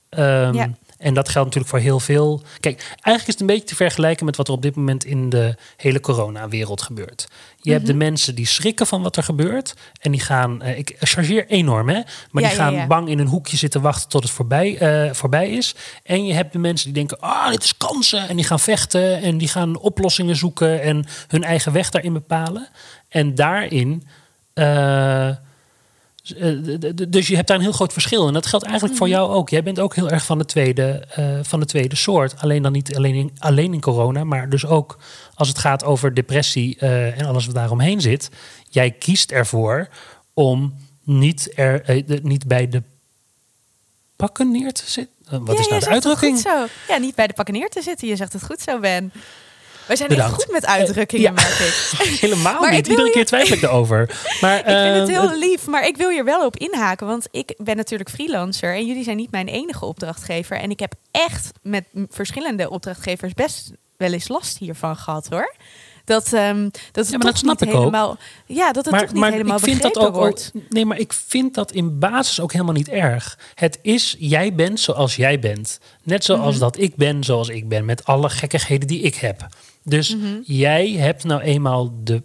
Ehm, 0.08 0.54
Ja. 0.54 0.70
En 0.98 1.14
dat 1.14 1.28
geldt 1.28 1.46
natuurlijk 1.48 1.74
voor 1.74 1.82
heel 1.90 2.00
veel. 2.00 2.42
Kijk, 2.60 2.80
eigenlijk 2.88 3.26
is 3.26 3.32
het 3.32 3.40
een 3.40 3.46
beetje 3.46 3.64
te 3.66 3.74
vergelijken 3.74 4.24
met 4.24 4.36
wat 4.36 4.48
er 4.48 4.54
op 4.54 4.62
dit 4.62 4.74
moment 4.76 5.04
in 5.04 5.28
de 5.30 5.54
hele 5.76 6.00
coronawereld 6.00 6.82
gebeurt. 6.82 7.28
Je 7.56 7.70
hebt 7.70 7.82
Mhm. 7.82 7.92
de 7.92 7.98
mensen 7.98 8.34
die 8.34 8.46
schrikken 8.46 8.86
van 8.86 9.02
wat 9.02 9.16
er 9.16 9.22
gebeurt. 9.22 9.74
En 10.00 10.10
die 10.10 10.20
gaan, 10.20 10.62
eh, 10.62 10.78
ik 10.78 10.96
chargeer 11.00 11.46
enorm 11.46 11.88
hè, 11.88 12.00
maar 12.30 12.42
Ja, 12.42 12.48
die 12.48 12.58
gaan 12.58 12.74
ja. 12.74 12.86
bang 12.86 13.08
in 13.08 13.18
een 13.18 13.26
hoekje 13.26 13.56
zitten 13.56 13.80
wachten 13.80 14.08
tot 14.08 14.22
het 14.22 14.32
voorbij, 14.32 14.78
eh, 14.78 15.12
voorbij 15.14 15.50
is. 15.50 15.74
En 16.02 16.26
je 16.26 16.32
hebt 16.34 16.52
de 16.52 16.58
mensen 16.58 16.84
die 16.84 16.94
denken, 16.94 17.20
ah, 17.20 17.50
dit 17.50 17.64
is 17.64 17.76
kansen. 17.76 18.28
En 18.28 18.36
die 18.36 18.44
gaan 18.44 18.60
vechten 18.60 19.22
en 19.22 19.38
die 19.38 19.48
gaan 19.48 19.78
oplossingen 19.78 20.36
zoeken 20.36 20.82
en 20.82 21.04
hun 21.28 21.44
eigen 21.44 21.72
weg 21.72 21.90
daarin 21.90 22.12
bepalen. 22.12 22.68
En 23.08 23.34
daarin. 23.34 24.06
eh, 24.54 25.28
dus 27.08 27.26
je 27.26 27.34
hebt 27.36 27.48
daar 27.48 27.56
een 27.56 27.62
heel 27.62 27.72
groot 27.72 27.92
verschil. 27.92 28.26
En 28.26 28.32
dat 28.32 28.46
geldt 28.46 28.64
eigenlijk 28.64 28.96
voor 28.96 29.08
jou 29.08 29.30
ook. 29.32 29.48
Jij 29.48 29.62
bent 29.62 29.78
ook 29.80 29.94
heel 29.94 30.10
erg 30.10 30.24
van 30.24 30.38
de 30.38 30.44
tweede, 30.44 31.04
eh, 31.10 31.38
van 31.42 31.60
de 31.60 31.66
tweede 31.66 31.96
soort. 31.96 32.34
Alleen 32.40 32.62
dan 32.62 32.72
niet 32.72 32.96
alleen 32.96 33.14
in, 33.14 33.30
alleen 33.38 33.72
in 33.72 33.80
corona, 33.80 34.24
maar 34.24 34.48
dus 34.48 34.66
ook 34.66 34.98
als 35.34 35.48
het 35.48 35.58
gaat 35.58 35.84
over 35.84 36.14
depressie 36.14 36.78
eh, 36.78 37.20
en 37.20 37.26
alles 37.26 37.46
wat 37.46 37.54
daaromheen 37.54 38.00
zit. 38.00 38.30
Jij 38.68 38.90
kiest 38.90 39.30
ervoor 39.30 39.88
om 40.34 40.74
niet, 41.02 41.52
er, 41.54 41.82
eh, 41.82 42.02
de- 42.06 42.20
niet 42.22 42.46
bij 42.46 42.68
de 42.68 42.82
pakken 44.16 44.50
neer 44.50 44.72
te 44.72 44.90
zitten. 44.90 45.14
Eh, 45.30 45.38
wat 45.42 45.54
Ja, 45.56 45.60
is 45.62 45.68
nou 45.68 45.80
de 45.80 45.88
uitdrukking? 45.88 46.32
goed 46.32 46.42
zo. 46.52 46.66
Ja, 46.88 46.96
niet 46.98 47.14
bij 47.14 47.26
de 47.26 47.32
pakken 47.32 47.54
neer 47.54 47.68
te 47.68 47.82
zitten. 47.82 48.08
Je 48.08 48.16
zegt 48.16 48.32
het 48.32 48.44
goed 48.44 48.60
zo, 48.60 48.78
Ben. 48.78 49.12
Wij 49.86 49.96
zijn 49.96 50.08
Bedankt. 50.08 50.34
goed 50.42 50.52
met 50.52 50.66
uitdrukkingen, 50.66 51.24
Ja. 51.24 51.30
merk 51.30 51.58
ik. 51.58 51.98
Helemaal 52.20 52.60
Maar 52.60 52.70
ik 52.70 52.76
niet. 52.76 52.86
wil 52.86 52.90
Iedere 52.96 53.06
je- 53.08 53.12
keer 53.14 53.26
twijfel 53.26 53.56
ik 53.56 53.62
erover. 53.62 54.20
Maar, 54.40 54.58
Ik 54.58 54.64
vind 54.64 54.96
het 54.96 55.08
eh, 55.08 55.20
heel 55.20 55.38
lief, 55.38 55.66
maar 55.66 55.86
ik 55.86 55.96
wil 55.96 56.10
hier 56.10 56.24
wel 56.24 56.46
op 56.46 56.56
inhaken. 56.56 57.06
Want 57.06 57.26
ik 57.30 57.54
ben 57.56 57.76
natuurlijk 57.76 58.10
freelancer 58.10 58.74
en 58.74 58.86
jullie 58.86 59.04
zijn 59.04 59.16
niet 59.16 59.30
mijn 59.30 59.48
enige 59.48 59.84
opdrachtgever. 59.84 60.56
En 60.56 60.70
ik 60.70 60.80
heb 60.80 60.94
echt 61.10 61.50
met 61.62 61.84
verschillende 62.10 62.70
opdrachtgevers 62.70 63.32
best 63.34 63.70
wel 63.96 64.12
eens 64.12 64.28
last 64.28 64.58
hiervan 64.58 64.96
gehad 64.96 65.26
hoor. 65.30 65.54
Dat, 66.04 66.32
ehm 66.32 66.62
dat 66.62 66.72
het 66.92 67.10
Ja, 67.10 67.16
maar 67.18 67.26
dat 67.26 67.36
snap 67.38 67.62
ik 67.62 67.68
ook. 67.68 67.74
helemaal. 67.74 68.16
Ja, 68.46 68.72
dat 68.72 68.84
het 68.84 68.98
toch 68.98 69.12
niet 69.12 69.24
helemaal 69.24 69.56
ik 69.56 69.64
vind 69.64 69.82
dat 69.82 69.98
ook, 69.98 70.14
wordt. 70.14 70.52
Nee, 70.68 70.84
maar 70.84 70.98
ik 70.98 71.12
vind 71.12 71.54
dat 71.54 71.72
in 71.72 71.98
basis 71.98 72.40
ook 72.40 72.52
helemaal 72.52 72.74
niet 72.74 72.88
erg. 72.88 73.38
Het 73.54 73.78
is, 73.82 74.16
jij 74.18 74.54
bent 74.54 74.80
zoals 74.80 75.16
jij 75.16 75.38
bent. 75.38 75.78
Net 76.02 76.24
zoals 76.24 76.50
Mhm. 76.54 76.60
dat 76.64 76.78
ik 76.78 76.96
ben 76.96 77.24
zoals 77.24 77.48
ik 77.48 77.68
ben. 77.68 77.84
Met 77.84 78.04
alle 78.04 78.28
gekkigheden 78.30 78.88
die 78.88 79.00
ik 79.00 79.14
heb. 79.14 79.46
Dus 79.84 80.14
Mhm. 80.16 80.26
jij 80.44 80.90
hebt 80.90 81.24
nou 81.24 81.40
eenmaal 81.40 81.92
de 82.04 82.22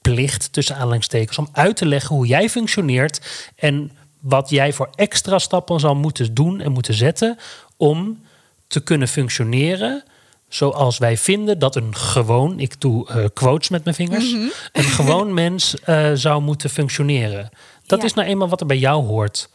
plicht, 0.00 0.52
tussen 0.52 0.76
aanhalingstekens, 0.76 1.38
om 1.38 1.48
uit 1.52 1.76
te 1.76 1.86
leggen 1.86 2.16
hoe 2.16 2.26
jij 2.26 2.48
functioneert. 2.50 3.20
En 3.56 3.90
wat 4.20 4.50
jij 4.50 4.72
voor 4.72 4.90
extra 4.94 5.38
stappen 5.38 5.80
zal 5.80 5.94
moeten 5.94 6.34
doen 6.34 6.60
en 6.60 6.72
moeten 6.72 6.94
zetten 6.94 7.38
om 7.76 8.20
te 8.66 8.80
kunnen 8.80 9.08
functioneren 9.08 10.02
zoals 10.48 10.98
wij 10.98 11.16
vinden 11.16 11.58
dat 11.58 11.76
een 11.76 11.94
gewoon, 11.96 12.60
ik 12.60 12.80
doe 12.80 13.08
eh, 13.08 13.24
quotes 13.34 13.68
met 13.68 13.84
mijn 13.84 13.96
vingers, 13.96 14.32
Mhm. 14.32 14.46
een 14.72 14.84
gewoon 14.84 15.34
mens 15.44 15.80
eh, 15.80 16.10
zou 16.14 16.42
moeten 16.42 16.70
functioneren. 16.70 17.48
Dat 17.86 17.98
Ja. 18.00 18.04
is 18.04 18.14
nou 18.14 18.28
eenmaal 18.28 18.48
wat 18.48 18.60
er 18.60 18.66
bij 18.66 18.78
jou 18.78 19.04
hoort. 19.06 19.48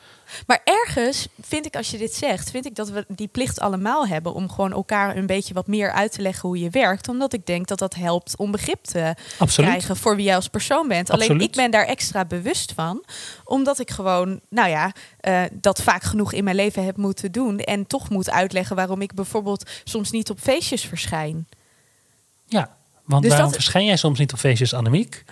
Maar 0.48 0.62
ergens 0.64 1.28
vind 1.42 1.66
ik, 1.66 1.76
als 1.76 1.92
je 1.92 1.98
dit 1.98 2.14
zegt, 2.14 2.52
vind 2.52 2.66
ik 2.66 2.76
dat 2.76 2.90
we 2.90 3.06
die 3.08 3.28
plicht 3.28 3.60
allemaal 3.60 4.08
hebben 4.08 4.34
om 4.34 4.50
gewoon 4.50 4.72
elkaar 4.72 5.18
een 5.18 5.26
beetje 5.26 5.54
wat 5.54 5.68
meer 5.68 5.92
uit 5.92 6.12
te 6.12 6.22
leggen 6.22 6.50
hoe 6.50 6.60
je 6.60 6.70
werkt. 6.70 7.08
Omdat 7.08 7.34
ik 7.34 7.46
denk 7.46 7.68
dat 7.68 7.80
dat 7.80 7.96
helpt 7.96 8.36
om 8.38 8.52
begrip 8.52 8.84
te 8.84 9.16
Absoluut. 9.38 9.70
krijgen 9.70 9.96
voor 9.96 10.16
wie 10.16 10.26
jij 10.26 10.36
als 10.36 10.48
persoon 10.48 10.88
bent. 10.88 11.10
Alleen 11.10 11.30
Absoluut. 11.30 11.48
ik 11.48 11.56
ben 11.56 11.72
daar 11.72 11.86
extra 11.86 12.26
bewust 12.26 12.72
van, 12.72 13.04
omdat 13.44 13.80
ik 13.80 13.92
gewoon, 13.92 14.40
nou 14.50 14.70
ja, 14.70 14.92
eh, 15.20 15.44
dat 15.52 15.82
vaak 15.82 16.04
genoeg 16.04 16.34
in 16.34 16.44
mijn 16.44 16.56
leven 16.56 16.86
heb 16.86 16.98
moeten 16.98 17.32
doen. 17.32 17.60
En 17.60 17.88
toch 17.88 18.10
moet 18.10 18.30
uitleggen 18.30 18.76
waarom 18.76 19.02
ik 19.02 19.14
bijvoorbeeld 19.14 19.70
soms 19.84 20.12
niet 20.12 20.30
op 20.30 20.40
feestjes 20.40 20.86
verschijn. 20.86 21.48
Ja, 22.46 22.78
want 23.12 23.22
Dus 23.24 23.32
waarom 23.32 23.52
dat- 23.52 23.60
verschijn 23.62 23.86
jij 23.86 23.98
soms 23.98 24.20
niet 24.20 24.34
op 24.34 24.40
feestjes, 24.40 24.74
Annemiek? 24.74 25.24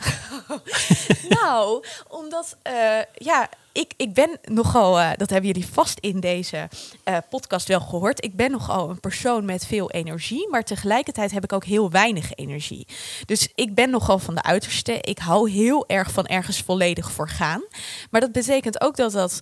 Nou, 1.29 1.83
omdat 2.07 2.57
eh, 2.61 2.73
ja, 3.13 3.49
ik, 3.71 3.93
ik 3.97 4.13
ben 4.13 4.39
nogal, 4.43 4.99
eh, 4.99 5.09
dat 5.15 5.29
hebben 5.29 5.47
jullie 5.51 5.67
vast 5.73 5.99
in 5.99 6.19
deze 6.19 6.69
eh, 7.03 7.17
podcast 7.29 7.67
wel 7.67 7.79
gehoord. 7.79 8.23
Ik 8.23 8.35
ben 8.35 8.51
nogal 8.51 8.89
een 8.89 8.99
persoon 8.99 9.45
met 9.45 9.65
veel 9.65 9.91
energie, 9.91 10.47
maar 10.49 10.63
tegelijkertijd 10.63 11.31
heb 11.31 11.43
ik 11.43 11.53
ook 11.53 11.65
heel 11.65 11.89
weinig 11.91 12.33
energie. 12.35 12.87
Dus 13.25 13.47
ik 13.55 13.75
ben 13.75 13.89
nogal 13.89 14.19
van 14.19 14.35
de 14.35 14.43
uiterste. 14.43 14.97
Ik 15.01 15.17
hou 15.19 15.49
heel 15.51 15.87
erg 15.87 16.11
van 16.11 16.25
ergens 16.25 16.59
volledig 16.61 17.11
voor 17.11 17.29
gaan. 17.29 17.63
Maar 18.11 18.21
dat 18.21 18.31
betekent 18.31 18.81
ook 18.81 18.95
dat 18.95 19.11
dat 19.11 19.39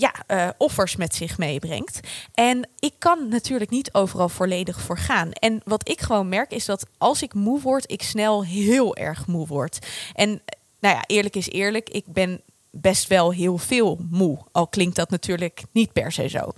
ja, 0.00 0.12
eh, 0.26 0.48
offers 0.58 0.96
met 0.96 1.14
zich 1.14 1.38
meebrengt. 1.38 2.00
En 2.34 2.68
ik 2.78 2.92
kan 2.98 3.28
natuurlijk 3.28 3.70
niet 3.70 3.94
overal 3.94 4.28
volledig 4.28 4.80
voor 4.80 4.98
gaan. 4.98 5.32
En 5.32 5.60
wat 5.64 5.88
ik 5.88 6.00
gewoon 6.00 6.28
merk 6.28 6.50
is 6.50 6.64
dat 6.64 6.86
als 6.98 7.22
ik 7.22 7.34
moe 7.34 7.60
word, 7.60 7.92
ik 7.92 8.02
snel 8.02 8.44
heel 8.44 8.96
erg 8.96 9.26
moe 9.26 9.46
word. 9.46 9.86
En 10.12 10.30
eh, 10.30 10.58
nou 10.80 10.94
ja, 10.94 11.04
eerlijk 11.06 11.36
is 11.36 11.48
eerlijk, 11.48 11.88
ik 11.88 12.04
ben 12.06 12.40
best 12.70 13.08
wel 13.08 13.32
heel 13.32 13.58
veel 13.58 13.98
moe. 14.10 14.38
Al 14.52 14.66
klinkt 14.66 14.96
dat 14.96 15.10
natuurlijk 15.10 15.62
niet 15.72 15.92
per 15.92 16.12
se 16.12 16.28
zo. 16.28 16.52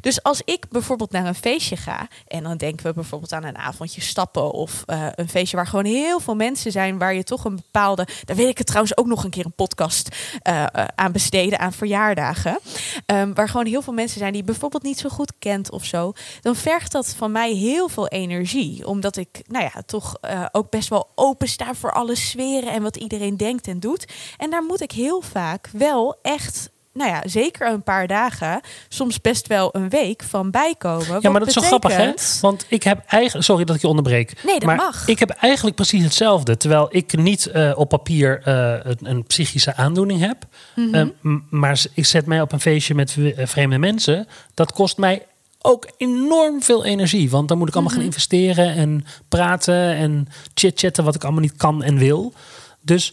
Dus 0.00 0.22
als 0.22 0.42
ik 0.44 0.68
bijvoorbeeld 0.68 1.10
naar 1.10 1.26
een 1.26 1.34
feestje 1.34 1.76
ga... 1.76 2.08
en 2.26 2.42
dan 2.42 2.56
denken 2.56 2.86
we 2.86 2.92
bijvoorbeeld 2.92 3.32
aan 3.32 3.44
een 3.44 3.58
avondje 3.58 4.00
stappen... 4.00 4.50
of 4.50 4.82
eh, 4.86 5.06
een 5.14 5.28
feestje 5.28 5.56
waar 5.56 5.66
gewoon 5.66 5.84
heel 5.84 6.20
veel 6.20 6.34
mensen 6.34 6.72
zijn... 6.72 6.98
waar 6.98 7.14
je 7.14 7.24
toch 7.24 7.44
een 7.44 7.56
bepaalde... 7.56 8.06
daar 8.24 8.36
weet 8.36 8.48
ik 8.48 8.58
het 8.58 8.66
trouwens 8.66 8.96
ook 8.96 9.06
nog 9.06 9.24
een 9.24 9.30
keer 9.30 9.44
een 9.44 9.52
podcast 9.52 10.08
eh, 10.42 10.62
eh, 10.62 10.84
aan 10.94 11.12
besteden... 11.12 11.58
aan 11.58 11.72
verjaardagen. 11.72 12.58
Ehm, 13.06 13.32
waar 13.32 13.48
gewoon 13.48 13.66
heel 13.66 13.82
veel 13.82 13.92
mensen 13.92 14.18
zijn 14.18 14.32
die 14.32 14.40
je 14.40 14.46
bijvoorbeeld 14.46 14.82
niet 14.82 14.98
zo 14.98 15.08
goed 15.08 15.32
kent 15.38 15.70
of 15.70 15.84
zo... 15.84 16.12
dan 16.40 16.56
vergt 16.56 16.92
dat 16.92 17.14
van 17.14 17.32
mij 17.32 17.52
heel 17.52 17.88
veel 17.88 18.08
energie. 18.08 18.86
Omdat 18.86 19.16
ik, 19.16 19.42
nou 19.46 19.64
ja, 19.64 19.82
toch 19.86 20.16
ook 20.52 20.70
best 20.70 20.88
wel 20.88 21.08
open 21.14 21.48
sta 21.48 21.74
voor 21.74 21.92
alle 21.92 22.14
sferen... 22.14 22.72
en 22.72 22.82
wat 22.82 22.96
iedereen 22.96 23.36
denkt 23.36 23.66
en 23.66 23.80
doet. 23.80 24.12
En 24.36 24.50
daar 24.50 24.62
moet 24.62 24.80
ik 24.80 24.92
heel 24.92 25.20
vaak 25.20 25.53
wel 25.72 26.18
echt... 26.22 26.72
Nou 26.92 27.10
ja, 27.10 27.22
zeker 27.26 27.68
een 27.68 27.82
paar 27.82 28.06
dagen, 28.06 28.60
soms 28.88 29.20
best 29.20 29.46
wel 29.46 29.68
een 29.76 29.88
week 29.88 30.22
van 30.22 30.50
bijkomen. 30.50 31.18
Ja, 31.20 31.30
maar 31.30 31.38
dat 31.40 31.48
is 31.48 31.54
zo 31.54 31.60
grappig, 31.60 31.96
hè? 31.96 32.12
Want 32.40 32.66
ik 32.68 32.82
heb 32.82 33.02
eigenlijk... 33.06 33.44
Sorry 33.44 33.64
dat 33.64 33.76
ik 33.76 33.82
je 33.82 33.88
onderbreek. 33.88 34.42
Nee, 34.44 34.54
dat 34.54 34.64
maar 34.64 34.76
mag. 34.76 35.08
ik 35.08 35.18
heb 35.18 35.30
eigenlijk 35.30 35.76
precies 35.76 36.02
hetzelfde. 36.04 36.56
Terwijl 36.56 36.86
ik 36.90 37.16
niet 37.16 37.46
eh, 37.46 37.72
op 37.74 37.88
papier 37.88 38.40
eh, 38.44 38.74
een, 38.82 38.98
een 39.00 39.24
psychische 39.24 39.76
aandoening 39.76 40.20
heb. 40.20 40.46
Mhm. 40.76 40.94
Eh, 40.94 41.04
m- 41.20 41.38
maar 41.50 41.84
ik 41.94 42.06
zet 42.06 42.26
mij 42.26 42.40
op 42.40 42.52
een 42.52 42.60
feestje 42.60 42.94
met 42.94 43.16
vreemde 43.36 43.78
mensen. 43.78 44.26
Dat 44.54 44.72
kost 44.72 44.96
mij 44.96 45.26
ook 45.60 45.88
enorm 45.96 46.62
veel 46.62 46.84
energie. 46.84 47.30
Want 47.30 47.48
dan 47.48 47.58
moet 47.58 47.68
ik 47.68 47.74
allemaal 47.74 47.92
Mhm. 47.92 48.00
gaan 48.00 48.10
investeren 48.10 48.74
en 48.74 49.04
praten 49.28 49.94
en 49.94 50.28
chit-chatten... 50.54 51.04
wat 51.04 51.14
ik 51.14 51.22
allemaal 51.24 51.42
niet 51.42 51.56
kan 51.56 51.82
en 51.82 51.98
wil. 51.98 52.32
Dus 52.80 53.12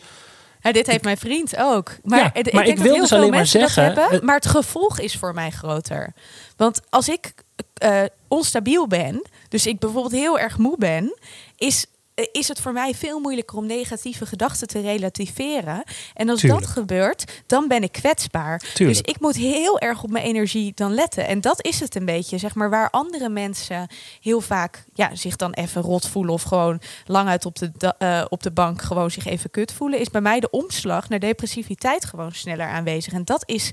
Dit 0.62 0.88
heeft 0.88 1.04
mijn 1.04 1.18
vriend 1.18 1.58
ook. 1.58 1.92
Maar, 2.04 2.20
Ja, 2.20 2.34
ik 2.34 2.54
maar 2.54 2.64
denk 2.64 2.68
ik 2.68 2.76
dat 2.76 2.84
wil 2.84 2.92
heel 2.92 3.02
dus 3.02 3.10
veel 3.10 3.18
alleen 3.18 3.32
maar 3.32 3.46
zeggen, 3.46 3.84
hebben, 3.84 4.26
maar 4.26 4.36
het 4.36 4.46
gevolg 4.46 5.00
is 5.00 5.16
voor 5.16 5.34
mij 5.34 5.50
groter. 5.50 6.14
Want 6.58 6.82
als 6.90 7.10
ik 7.10 7.34
eh, 7.74 8.04
onstabiel 8.28 8.88
ben, 8.88 9.26
dus 9.50 9.66
ik 9.66 9.80
bijvoorbeeld 9.80 10.14
heel 10.14 10.40
erg 10.40 10.58
moe 10.58 10.76
ben, 10.78 11.18
is, 11.58 11.86
is 12.32 12.48
het 12.48 12.62
voor 12.62 12.74
mij 12.74 12.96
veel 12.96 13.20
moeilijker 13.20 13.58
om 13.58 13.66
negatieve 13.66 14.26
gedachten 14.26 14.68
te 14.68 14.80
relativeren. 14.82 15.84
En 16.14 16.30
als 16.30 16.40
Tuurlijk. 16.40 16.62
dat 16.62 16.72
gebeurt, 16.72 17.44
dan 17.46 17.68
ben 17.68 17.84
ik 17.84 17.92
kwetsbaar. 17.92 18.60
Tuurlijk. 18.74 18.98
Dus 18.98 19.14
ik 19.14 19.22
moet 19.22 19.36
heel 19.36 19.80
erg 19.80 20.04
op 20.04 20.10
mijn 20.10 20.26
energie 20.26 20.72
dan 20.76 20.94
letten. 20.94 21.28
En 21.28 21.42
dat 21.42 21.66
is 21.66 21.80
het 21.80 21.96
een 21.96 22.06
beetje, 22.06 22.38
zeg 22.38 22.56
maar, 22.56 22.70
waar 22.70 22.90
andere 22.90 23.30
mensen 23.30 23.88
heel 24.22 24.42
vaak 24.42 24.84
ja, 24.94 25.16
zich 25.16 25.36
dan 25.36 25.54
even 25.54 25.82
rot 25.82 26.08
voelen 26.08 26.34
of 26.34 26.44
gewoon 26.44 26.82
lang 27.06 27.30
uit 27.30 27.46
op 27.46 27.56
de, 27.56 27.94
eh, 27.98 28.26
op 28.30 28.44
de 28.44 28.52
bank 28.52 28.82
gewoon 28.82 29.12
zich 29.12 29.26
even 29.26 29.50
kut 29.50 29.74
voelen, 29.74 30.00
is 30.00 30.10
bij 30.10 30.22
mij 30.22 30.40
de 30.40 30.50
omslag 30.50 31.10
naar 31.10 31.20
depressiviteit 31.20 32.06
gewoon 32.06 32.32
sneller 32.32 32.68
aanwezig. 32.68 33.14
En 33.14 33.26
dat 33.26 33.44
is, 33.46 33.72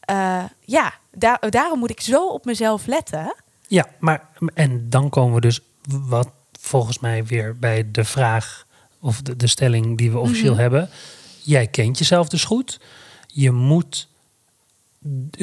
eh, 0.00 0.44
ja, 0.60 0.92
daar, 1.10 1.50
daarom 1.50 1.78
moet 1.78 1.90
ik 1.90 2.00
zo 2.00 2.26
op 2.26 2.44
mezelf 2.44 2.86
letten. 2.86 3.34
Ja, 3.66 3.86
maar 3.98 4.28
en 4.54 4.90
dan 4.90 5.08
komen 5.08 5.34
we 5.34 5.40
dus 5.40 5.60
wat 5.84 6.28
volgens 6.62 6.98
mij 6.98 7.24
weer 7.24 7.58
bij 7.58 7.90
de 7.90 8.04
vraag 8.04 8.66
of 9.00 9.22
de, 9.22 9.36
de 9.36 9.46
stelling 9.46 9.98
die 9.98 10.10
we 10.10 10.18
officieel 10.18 10.52
Mhm. 10.52 10.60
hebben. 10.60 10.88
Jij 11.42 11.66
kent 11.66 11.98
jezelf 11.98 12.28
dus 12.28 12.44
goed. 12.44 12.80
Je 13.26 13.50
moet 13.50 14.08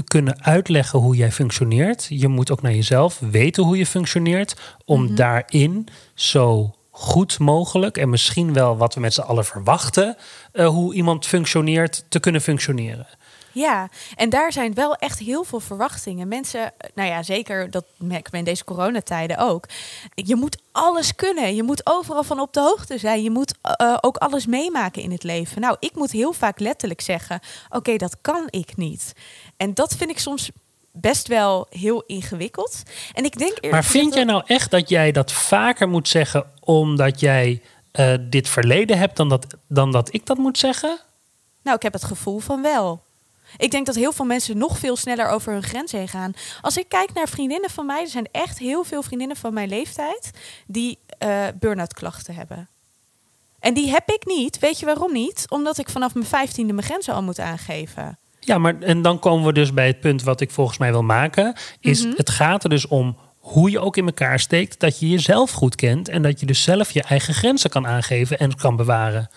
kunnen 0.03 0.43
uitleggen 0.43 0.99
hoe 0.99 1.15
jij 1.15 1.31
functioneert. 1.31 2.05
Je 2.09 2.27
moet 2.27 2.51
ook 2.51 2.61
naar 2.61 2.73
jezelf 2.73 3.19
weten 3.19 3.63
hoe 3.63 3.77
je 3.77 3.85
functioneert 3.85 4.55
om 4.85 5.03
Mhm. 5.03 5.15
daarin 5.15 5.87
zo 6.13 6.75
goed 6.89 7.39
mogelijk 7.39 7.97
en 7.97 8.09
misschien 8.09 8.53
wel 8.53 8.77
wat 8.77 8.93
we 8.93 8.99
met 8.99 9.13
z'n 9.13 9.21
allen 9.21 9.45
verwachten, 9.45 10.15
eh, 10.51 10.67
hoe 10.67 10.93
iemand 10.93 11.25
functioneert, 11.25 12.05
te 12.09 12.19
kunnen 12.19 12.41
functioneren. 12.41 13.07
Ja, 13.51 13.89
en 14.15 14.29
daar 14.29 14.51
zijn 14.51 14.73
wel 14.73 14.95
echt 14.95 15.19
heel 15.19 15.43
veel 15.43 15.59
verwachtingen. 15.59 16.27
Mensen, 16.27 16.73
nou 16.93 17.09
ja, 17.09 17.23
zeker, 17.23 17.71
dat 17.71 17.85
merken 17.97 18.31
we 18.31 18.37
in 18.37 18.43
deze 18.43 18.63
coronatijden 18.63 19.37
ook. 19.37 19.65
Je 20.15 20.35
moet 20.35 20.61
alles 20.71 21.15
kunnen. 21.15 21.55
Je 21.55 21.63
moet 21.63 21.81
overal 21.83 22.23
van 22.23 22.39
op 22.39 22.53
de 22.53 22.59
hoogte 22.59 22.97
zijn. 22.97 23.23
Je 23.23 23.31
moet 23.31 23.53
eh, 23.61 23.97
ook 24.01 24.17
alles 24.17 24.45
meemaken 24.45 25.01
in 25.01 25.11
het 25.11 25.23
leven. 25.23 25.61
Nou, 25.61 25.75
ik 25.79 25.95
moet 25.95 26.11
heel 26.11 26.33
vaak 26.33 26.59
letterlijk 26.59 27.01
zeggen: 27.01 27.39
Oké, 27.69 27.95
dat 27.95 28.17
kan 28.21 28.47
ik 28.49 28.77
niet. 28.77 29.13
En 29.57 29.73
dat 29.73 29.95
vind 29.95 30.09
ik 30.09 30.19
soms 30.19 30.49
best 30.91 31.27
wel 31.27 31.67
heel 31.69 32.03
ingewikkeld. 32.05 32.83
En 33.13 33.23
ik 33.23 33.37
denk 33.37 33.71
Maar 33.71 33.85
vind 33.85 34.13
jij 34.13 34.23
nou 34.23 34.43
echt 34.45 34.71
dat 34.71 34.89
jij 34.89 35.11
dat 35.11 35.31
vaker 35.31 35.89
moet 35.89 36.07
zeggen 36.07 36.45
omdat 36.59 37.19
jij 37.19 37.61
eh, 37.91 38.13
dit 38.19 38.49
verleden 38.49 38.97
hebt 38.97 39.17
dan 39.17 39.29
dat, 39.29 39.45
dan 39.67 39.91
dat 39.91 40.13
ik 40.13 40.25
dat 40.25 40.37
moet 40.37 40.57
zeggen? 40.57 40.99
Nou, 41.63 41.75
ik 41.75 41.83
heb 41.83 41.93
het 41.93 42.03
gevoel 42.03 42.39
van 42.39 42.61
wel. 42.61 43.01
Ik 43.57 43.71
denk 43.71 43.85
dat 43.85 43.95
heel 43.95 44.11
veel 44.11 44.25
mensen 44.25 44.57
nog 44.57 44.77
veel 44.79 44.95
sneller 44.95 45.27
over 45.29 45.53
hun 45.53 45.63
grens 45.63 45.91
heen 45.91 46.07
gaan. 46.07 46.33
Als 46.61 46.77
ik 46.77 46.89
kijk 46.89 47.13
naar 47.13 47.27
vriendinnen 47.29 47.69
van 47.69 47.85
mij, 47.85 48.01
er 48.01 48.07
zijn 48.07 48.27
echt 48.31 48.57
heel 48.59 48.83
veel 48.83 49.01
vriendinnen 49.03 49.37
van 49.37 49.53
mijn 49.53 49.69
leeftijd 49.69 50.31
die 50.67 50.99
eh 51.17 51.47
burn-out 51.59 51.93
klachten 51.93 52.35
hebben. 52.35 52.69
En 53.59 53.73
die 53.73 53.89
heb 53.91 54.09
ik 54.09 54.25
niet. 54.25 54.59
Weet 54.59 54.79
je 54.79 54.85
waarom 54.85 55.13
niet? 55.13 55.45
Omdat 55.49 55.77
ik 55.77 55.89
vanaf 55.89 56.13
mijn 56.13 56.25
vijftiende 56.25 56.73
mijn 56.73 56.85
grenzen 56.85 57.13
al 57.13 57.23
moet 57.23 57.39
aangeven. 57.39 58.17
Ja, 58.39 58.57
maar 58.57 58.79
en 58.79 59.01
dan 59.01 59.19
komen 59.19 59.45
we 59.45 59.53
dus 59.53 59.73
bij 59.73 59.87
het 59.87 59.99
punt 59.99 60.23
wat 60.23 60.41
ik 60.41 60.51
volgens 60.51 60.77
mij 60.77 60.91
wil 60.91 61.03
maken. 61.03 61.55
Is 61.79 62.05
Mhm. 62.05 62.13
het 62.15 62.29
gaat 62.29 62.63
er 62.63 62.69
dus 62.69 62.87
om 62.87 63.17
hoe 63.37 63.71
je 63.71 63.79
ook 63.79 63.97
in 63.97 64.05
elkaar 64.05 64.39
steekt, 64.39 64.79
dat 64.79 64.99
je 64.99 65.09
jezelf 65.09 65.51
goed 65.51 65.75
kent 65.75 66.09
en 66.09 66.21
dat 66.21 66.39
je 66.39 66.45
dus 66.45 66.63
zelf 66.63 66.91
je 66.91 67.03
eigen 67.03 67.33
grenzen 67.33 67.69
kan 67.69 67.87
aangeven 67.87 68.39
en 68.39 68.55
kan 68.55 68.75
bewaren. 68.75 69.29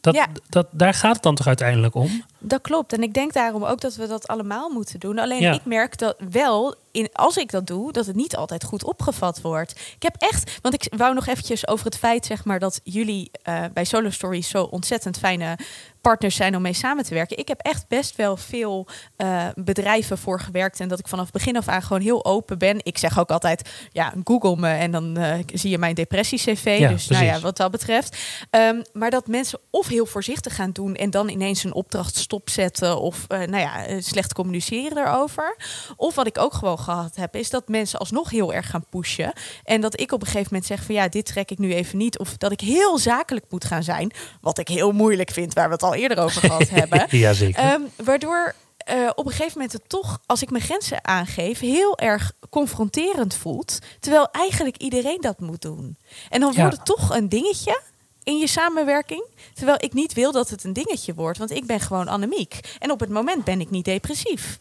Dat, 0.00 0.14
Ja. 0.14 0.26
dat, 0.48 0.66
daar 0.70 0.94
gaat 0.94 1.14
het 1.14 1.22
dan 1.22 1.34
toch 1.34 1.46
uiteindelijk 1.46 1.94
om? 1.94 2.24
Dat 2.44 2.60
klopt. 2.60 2.92
En 2.92 3.02
ik 3.02 3.14
denk 3.14 3.32
daarom 3.32 3.64
ook 3.64 3.80
dat 3.80 3.94
we 3.94 4.06
dat 4.06 4.26
allemaal 4.28 4.68
moeten 4.70 5.00
doen. 5.00 5.18
Alleen 5.18 5.40
Ja. 5.40 5.52
ik 5.52 5.64
merk 5.64 5.98
dat 5.98 6.16
wel, 6.30 6.74
in, 6.90 7.08
als 7.12 7.36
ik 7.36 7.50
dat 7.50 7.66
doe, 7.66 7.92
dat 7.92 8.06
het 8.06 8.16
niet 8.16 8.36
altijd 8.36 8.64
goed 8.64 8.84
opgevat 8.84 9.40
wordt. 9.40 9.70
Ik 9.96 10.02
heb 10.02 10.14
echt, 10.18 10.58
want 10.62 10.74
ik 10.74 10.92
wou 10.96 11.14
nog 11.14 11.26
eventjes 11.26 11.68
over 11.68 11.84
het 11.84 11.98
feit, 11.98 12.26
zeg 12.26 12.44
maar, 12.44 12.58
dat 12.58 12.80
jullie 12.84 13.30
eh, 13.42 13.64
bij 13.72 13.84
Solo 13.84 14.10
Stories 14.10 14.48
zo 14.48 14.62
ontzettend 14.62 15.18
fijne 15.18 15.56
partners 16.00 16.36
zijn 16.36 16.56
om 16.56 16.62
mee 16.62 16.72
samen 16.72 17.04
te 17.04 17.14
werken. 17.14 17.38
Ik 17.38 17.48
heb 17.48 17.60
echt 17.60 17.88
best 17.88 18.16
wel 18.16 18.36
veel 18.36 18.86
eh, 19.16 19.46
bedrijven 19.54 20.18
voor 20.18 20.40
gewerkt 20.40 20.80
en 20.80 20.88
dat 20.88 20.98
ik 20.98 21.08
vanaf 21.08 21.30
begin 21.30 21.56
af 21.56 21.68
aan 21.68 21.82
gewoon 21.82 22.02
heel 22.02 22.24
open 22.24 22.58
ben. 22.58 22.78
Ik 22.82 22.98
zeg 22.98 23.18
ook 23.18 23.30
altijd, 23.30 23.70
ja, 23.92 24.12
google 24.24 24.56
me 24.56 24.68
en 24.68 24.90
dan 24.90 25.16
eh, 25.16 25.38
zie 25.54 25.70
je 25.70 25.78
mijn 25.78 25.94
depressie-cv. 25.94 26.76
Ja, 26.78 26.88
dus 26.88 27.08
nou 27.08 27.24
ja, 27.24 27.40
wat 27.40 27.56
dat 27.56 27.70
betreft. 27.70 28.16
Ehm, 28.50 28.82
maar 28.92 29.10
dat 29.10 29.26
mensen 29.26 29.58
of 29.70 29.86
heel 29.86 30.06
voorzichtig 30.06 30.54
gaan 30.54 30.72
doen 30.72 30.94
en 30.94 31.10
dan 31.10 31.28
ineens 31.28 31.64
een 31.64 31.74
opdracht 31.74 32.16
stopzetten 32.36 33.00
of 33.00 33.24
eh, 33.28 33.38
nou 33.38 33.56
ja, 33.62 33.86
eh, 33.86 33.96
slecht 34.02 34.32
communiceren 34.34 34.98
erover. 35.06 35.56
Of 35.96 36.14
wat 36.14 36.26
ik 36.26 36.38
ook 36.38 36.54
gewoon 36.54 36.78
gehad 36.78 37.16
heb, 37.16 37.36
is 37.36 37.50
dat 37.50 37.68
mensen 37.68 37.98
alsnog 37.98 38.30
heel 38.30 38.52
erg 38.52 38.70
gaan 38.70 38.84
pushen. 38.90 39.32
En 39.64 39.80
dat 39.80 40.00
ik 40.00 40.12
op 40.12 40.20
een 40.20 40.26
gegeven 40.26 40.48
moment 40.50 40.66
zeg 40.66 40.82
van 40.82 40.94
ja, 40.94 41.08
dit 41.08 41.26
trek 41.26 41.50
ik 41.50 41.58
nu 41.58 41.74
even 41.74 41.98
niet. 41.98 42.18
Of 42.18 42.36
dat 42.36 42.52
ik 42.52 42.60
heel 42.60 42.98
zakelijk 42.98 43.44
moet 43.48 43.64
gaan 43.64 43.82
zijn. 43.82 44.12
Wat 44.40 44.58
ik 44.58 44.68
heel 44.68 44.92
moeilijk 44.92 45.30
vind, 45.30 45.52
waar 45.52 45.66
we 45.66 45.72
het 45.72 45.82
al 45.82 45.94
eerder 45.94 46.18
over 46.18 46.40
gehad 46.50 46.68
hebben. 46.68 47.06
Jazeker. 47.10 47.62
Ehm, 47.62 47.80
waardoor. 47.96 48.54
eh, 48.84 49.10
op 49.14 49.24
een 49.26 49.30
gegeven 49.32 49.52
moment 49.54 49.72
het 49.72 49.88
toch, 49.88 50.18
als 50.26 50.42
ik 50.42 50.50
mijn 50.50 50.62
grenzen 50.64 51.04
aangeef, 51.04 51.58
heel 51.60 51.98
erg 51.98 52.32
confronterend 52.50 53.34
voelt. 53.34 53.78
Terwijl 54.00 54.28
eigenlijk 54.32 54.76
iedereen 54.76 55.20
dat 55.20 55.40
moet 55.40 55.62
doen. 55.62 55.96
En 56.28 56.40
dan 56.40 56.52
Ja. 56.52 56.60
wordt 56.60 56.76
het 56.76 56.86
toch 56.86 57.14
een 57.16 57.28
dingetje 57.28 57.80
in 58.24 58.38
je 58.38 58.46
samenwerking. 58.46 59.24
Terwijl 59.54 59.78
ik 59.80 59.92
niet 59.92 60.12
wil 60.12 60.32
dat 60.32 60.50
het 60.50 60.64
een 60.64 60.72
dingetje 60.72 61.14
wordt, 61.14 61.38
want 61.38 61.50
ik 61.50 61.66
ben 61.66 61.80
gewoon 61.80 62.08
anemiek. 62.08 62.60
En 62.78 62.90
op 62.90 63.00
het 63.00 63.10
moment 63.10 63.44
ben 63.44 63.60
ik 63.60 63.70
niet 63.70 63.84
depressief. 63.84 64.60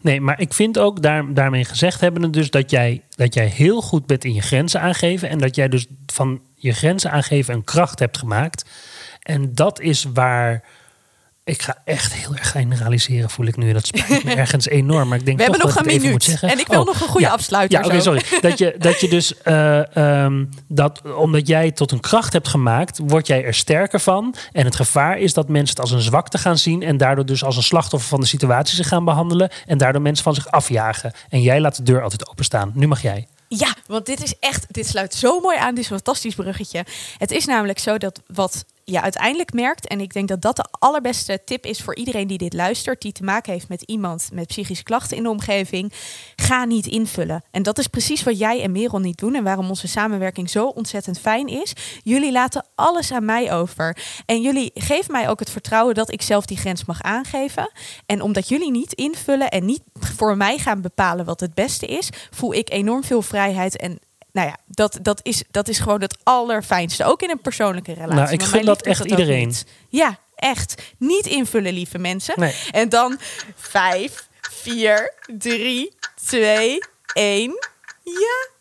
Nee, 0.00 0.20
maar 0.20 0.40
ik 0.40 0.54
vind 0.54 0.78
ook 0.78 1.02
daar, 1.02 1.34
daarmee 1.34 1.64
gezegd 1.64 2.00
hebben 2.00 2.30
dus 2.30 2.50
dat 2.50 2.70
jij, 2.70 3.02
dat 3.16 3.34
jij 3.34 3.46
heel 3.46 3.80
goed 3.80 4.06
bent 4.06 4.24
in 4.24 4.34
je 4.34 4.42
grenzen 4.42 4.80
aangeven. 4.80 5.28
En 5.28 5.38
dat 5.38 5.54
jij 5.54 5.68
dus 5.68 5.86
van 6.06 6.40
je 6.54 6.72
grenzen 6.72 7.10
aangeven 7.10 7.54
een 7.54 7.64
kracht 7.64 7.98
hebt 7.98 8.18
gemaakt. 8.18 8.64
En 9.22 9.54
dat 9.54 9.80
is 9.80 10.04
waar. 10.04 10.64
Ik 11.44 11.62
ga 11.62 11.76
echt 11.84 12.12
heel 12.12 12.34
erg 12.34 12.50
generaliseren, 12.50 13.30
voel 13.30 13.46
ik 13.46 13.56
nu. 13.56 13.72
Dat 13.72 13.86
spijt 13.86 14.24
me 14.24 14.34
ergens 14.44 14.68
enorm. 14.68 15.08
Maar 15.08 15.18
ik 15.18 15.24
denk 15.24 15.38
We 15.38 15.44
toch 15.44 15.56
hebben 15.56 15.74
nog 15.74 15.86
een 15.86 16.00
minuut. 16.02 16.22
zeggen. 16.24 16.48
En 16.48 16.58
ik 16.58 16.66
wil 16.66 16.80
Oh, 16.80 16.86
nog 16.86 17.00
een 17.00 17.08
goede 17.08 17.26
ja. 17.26 17.32
afsluiter. 17.32 17.78
Ja, 17.78 17.84
oké, 17.86 18.00
sorry. 18.00 18.22
Dat 18.40 18.58
je, 18.58 18.74
dat 18.78 19.00
je 19.00 19.08
dus, 19.08 19.42
eh, 19.42 19.96
ehm, 19.96 20.44
dat 20.68 21.02
omdat 21.16 21.46
jij 21.46 21.70
tot 21.70 21.92
een 21.92 22.00
kracht 22.00 22.32
hebt 22.32 22.48
gemaakt, 22.48 22.98
word 23.06 23.26
jij 23.26 23.44
er 23.44 23.54
sterker 23.54 24.00
van. 24.00 24.34
En 24.52 24.64
het 24.64 24.76
gevaar 24.76 25.18
is 25.18 25.32
dat 25.32 25.48
mensen 25.48 25.68
het 25.76 25.80
als 25.80 25.90
een 25.90 26.00
zwakte 26.00 26.38
gaan 26.38 26.58
zien. 26.58 26.82
En 26.82 26.96
daardoor 26.96 27.26
dus 27.26 27.44
als 27.44 27.56
een 27.56 27.62
slachtoffer 27.62 28.08
van 28.08 28.20
de 28.20 28.26
situatie 28.26 28.76
zich 28.76 28.88
gaan 28.88 29.04
behandelen. 29.04 29.50
En 29.66 29.78
daardoor 29.78 30.02
mensen 30.02 30.24
van 30.24 30.34
zich 30.34 30.50
afjagen. 30.50 31.12
En 31.28 31.42
jij 31.42 31.60
laat 31.60 31.76
de 31.76 31.82
deur 31.82 32.02
altijd 32.02 32.28
openstaan. 32.28 32.70
Nu 32.74 32.86
mag 32.86 33.02
jij. 33.02 33.26
Ja, 33.48 33.74
want 33.86 34.06
dit 34.06 34.22
is 34.22 34.34
echt, 34.40 34.66
dit 34.70 34.86
sluit 34.86 35.14
zo 35.14 35.40
mooi 35.40 35.58
aan. 35.58 35.74
Dit 35.74 35.84
is 35.84 35.90
een 35.90 35.96
fantastisch 35.96 36.34
bruggetje. 36.34 36.84
Het 37.18 37.30
is 37.30 37.44
namelijk 37.44 37.78
zo 37.78 37.98
dat 37.98 38.20
wat 38.26 38.64
je 38.84 39.00
uiteindelijk 39.00 39.52
merkt, 39.52 39.88
en 39.88 40.00
ik 40.00 40.12
denk 40.12 40.28
dat 40.28 40.42
dat 40.42 40.56
de 40.56 40.66
allerbeste 40.70 41.40
tip 41.44 41.66
is 41.66 41.80
voor 41.80 41.96
iedereen 41.96 42.26
die 42.26 42.38
dit 42.38 42.52
luistert, 42.52 43.02
die 43.02 43.12
te 43.12 43.24
maken 43.24 43.52
heeft 43.52 43.68
met 43.68 43.82
iemand 43.82 44.28
met 44.32 44.46
psychische 44.46 44.84
klachten 44.84 45.16
in 45.16 45.22
de 45.22 45.28
omgeving, 45.28 45.92
ga 46.36 46.64
niet 46.64 46.86
invullen. 46.86 47.44
En 47.50 47.62
dat 47.62 47.78
is 47.78 47.86
precies 47.86 48.22
wat 48.22 48.38
jij 48.38 48.62
en 48.62 48.72
Merel 48.72 48.98
niet 48.98 49.18
doen 49.18 49.34
en 49.34 49.44
waarom 49.44 49.68
onze 49.68 49.88
samenwerking 49.88 50.50
zo 50.50 50.66
ontzettend 50.66 51.18
fijn 51.18 51.46
is. 51.48 51.72
Jullie 52.02 52.32
laten 52.32 52.66
alles 52.74 53.12
aan 53.12 53.24
mij 53.24 53.52
over. 53.52 53.96
En 54.26 54.40
jullie 54.40 54.70
geven 54.74 55.12
mij 55.12 55.28
ook 55.28 55.38
het 55.38 55.50
vertrouwen 55.50 55.94
dat 55.94 56.12
ik 56.12 56.22
zelf 56.22 56.46
die 56.46 56.56
grens 56.56 56.84
mag 56.84 57.02
aangeven. 57.02 57.70
En 58.06 58.22
omdat 58.22 58.48
jullie 58.48 58.70
niet 58.70 58.92
invullen 58.92 59.50
en 59.50 59.64
niet 59.64 59.82
voor 59.94 60.36
mij 60.36 60.58
gaan 60.58 60.80
bepalen 60.80 61.24
wat 61.24 61.40
het 61.40 61.54
beste 61.54 61.86
is, 61.86 62.10
voel 62.30 62.54
ik 62.54 62.70
enorm 62.70 63.04
veel 63.04 63.22
vrijheid 63.22 63.76
en 63.76 63.98
nou 64.34 64.48
ja, 64.48 64.56
dat, 64.66 64.98
dat, 65.02 65.20
is, 65.22 65.42
dat 65.50 65.68
is 65.68 65.78
gewoon 65.78 66.00
het 66.00 66.16
allerfijnste. 66.22 67.04
Ook 67.04 67.22
in 67.22 67.30
een 67.30 67.40
persoonlijke 67.40 67.92
relatie. 67.92 68.14
Nou, 68.14 68.32
ik 68.32 68.42
gun 68.42 68.50
mijn 68.50 68.64
dat 68.64 68.82
echt 68.82 69.04
iedereen. 69.04 69.46
niet. 69.46 69.66
Ja, 69.88 70.18
echt. 70.34 70.82
Niet 70.98 71.26
invullen, 71.26 71.72
lieve 71.72 71.98
mensen. 71.98 72.34
Nee. 72.36 72.54
En 72.70 72.88
dan 72.88 73.18
vijf, 73.56 74.28
vier, 74.40 75.14
drie, 75.38 75.96
twee, 76.24 76.78
één. 77.12 77.58
Ja. 78.02 78.52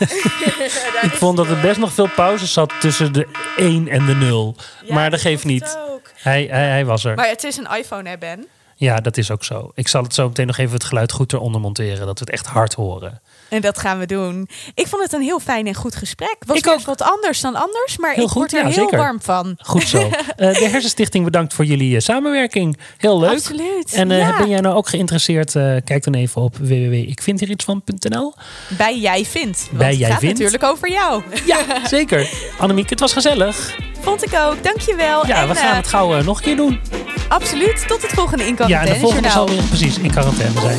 Ik 1.02 1.12
vond 1.12 1.36
dat 1.36 1.46
er 1.46 1.60
best 1.60 1.78
nog 1.78 1.92
veel 1.92 2.08
pauze 2.08 2.46
zat 2.46 2.72
tussen 2.80 3.12
de 3.12 3.26
1 3.56 3.88
en 3.88 4.06
de 4.06 4.14
0. 4.14 4.56
maar 4.88 5.10
dat 5.10 5.20
geeft 5.20 5.44
niet. 5.44 5.78
Hij, 6.14 6.46
hij, 6.50 6.68
hij 6.68 6.84
was 6.84 7.04
er. 7.04 7.14
Maar 7.14 7.28
het 7.28 7.44
is 7.44 7.56
een 7.56 7.76
iPhone, 7.76 8.08
hè, 8.08 8.18
Ben? 8.18 8.48
Ja, 8.80 9.00
dat 9.00 9.16
is 9.16 9.30
ook 9.30 9.44
zo. 9.44 9.70
Ik 9.74 9.88
zal 9.88 10.02
het 10.02 10.14
zo 10.14 10.28
meteen 10.28 10.46
nog 10.46 10.56
even 10.56 10.74
het 10.74 10.84
geluid 10.84 11.12
goed 11.12 11.32
eronder 11.32 11.60
monteren. 11.60 12.06
Dat 12.06 12.18
we 12.18 12.24
het 12.24 12.34
echt 12.34 12.46
hard 12.46 12.74
horen. 12.74 13.20
En 13.60 13.60
dat 13.60 13.78
gaan 13.78 13.98
we 13.98 14.06
doen. 14.06 14.48
Ik 14.74 14.86
vond 14.86 15.02
het 15.02 15.12
een 15.12 15.22
heel 15.22 15.40
fijn 15.40 15.66
en 15.66 15.74
goed 15.74 15.96
gesprek. 15.96 16.36
Was 16.46 16.56
Ik 16.56 16.66
ook. 16.68 16.80
wat 16.80 17.02
anders 17.02 17.40
dan 17.40 17.54
anders, 17.54 17.96
maar 17.98 18.14
Heel 18.14 18.24
ik 18.24 18.28
goed, 18.30 18.38
word 18.38 18.52
er 18.52 18.58
ja, 18.58 18.64
heel 18.64 18.74
zeker. 18.74 18.98
warm 18.98 19.20
van. 19.22 19.54
Goed 19.58 19.88
zo. 19.88 19.98
Eh, 20.36 20.54
de 20.54 20.68
Hersenstichting 20.68 21.24
bedankt 21.24 21.54
voor 21.54 21.64
jullie 21.64 21.94
eh, 21.96 22.00
samenwerking. 22.02 22.78
Heel 22.96 23.20
leuk. 23.20 23.30
Absoluut. 23.30 23.92
En 23.92 24.10
eh, 24.10 24.18
ja. 24.18 24.36
ben 24.38 24.48
jij 24.48 24.60
nou 24.60 24.76
ook 24.76 24.88
geïnteresseerd? 24.88 25.52
Kijk 25.84 26.04
dan 26.04 26.14
even 26.14 26.42
op 26.42 26.56
www.ikvindhieritsvan.nl. 26.56 28.34
Bij 28.68 28.98
Jij 28.98 29.24
Vindt. 29.24 29.68
Bij 29.72 29.88
het 29.88 29.98
Jij 29.98 30.10
gaat 30.10 30.18
Vindt. 30.18 30.38
natuurlijk 30.38 30.72
over 30.72 30.90
jou. 30.90 31.22
Ja, 31.46 31.58
zeker. 31.88 32.30
Annemiek, 32.58 32.90
het 32.90 33.00
was 33.00 33.12
gezellig. 33.12 33.76
Vond 34.00 34.24
ik 34.24 34.34
ook. 34.34 34.62
Dankjewel. 34.62 35.26
Ja, 35.26 35.42
en, 35.42 35.48
we 35.48 35.54
gaan 35.54 35.76
het 35.76 35.86
gauw 35.86 36.22
nog 36.22 36.36
een 36.36 36.44
keer 36.44 36.56
doen. 36.56 36.80
Absoluut. 37.28 37.84
Tot 37.88 38.02
het 38.02 38.12
volgende 38.12 38.46
in 38.46 38.54
Ja, 38.66 38.80
en 38.80 38.86
de 38.86 38.98
quarantaine 38.98 39.00
volgende 39.00 39.30
zal 39.30 39.48
weer 39.48 39.62
precies 39.62 39.98
in 39.98 40.10
quarantaine 40.10 40.60
zijn. 40.60 40.78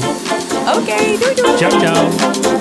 Oké, 0.78 0.96
doei 1.20 1.36
doei. 1.36 1.58
Ciao, 1.58 1.80
ciao. 1.80 2.61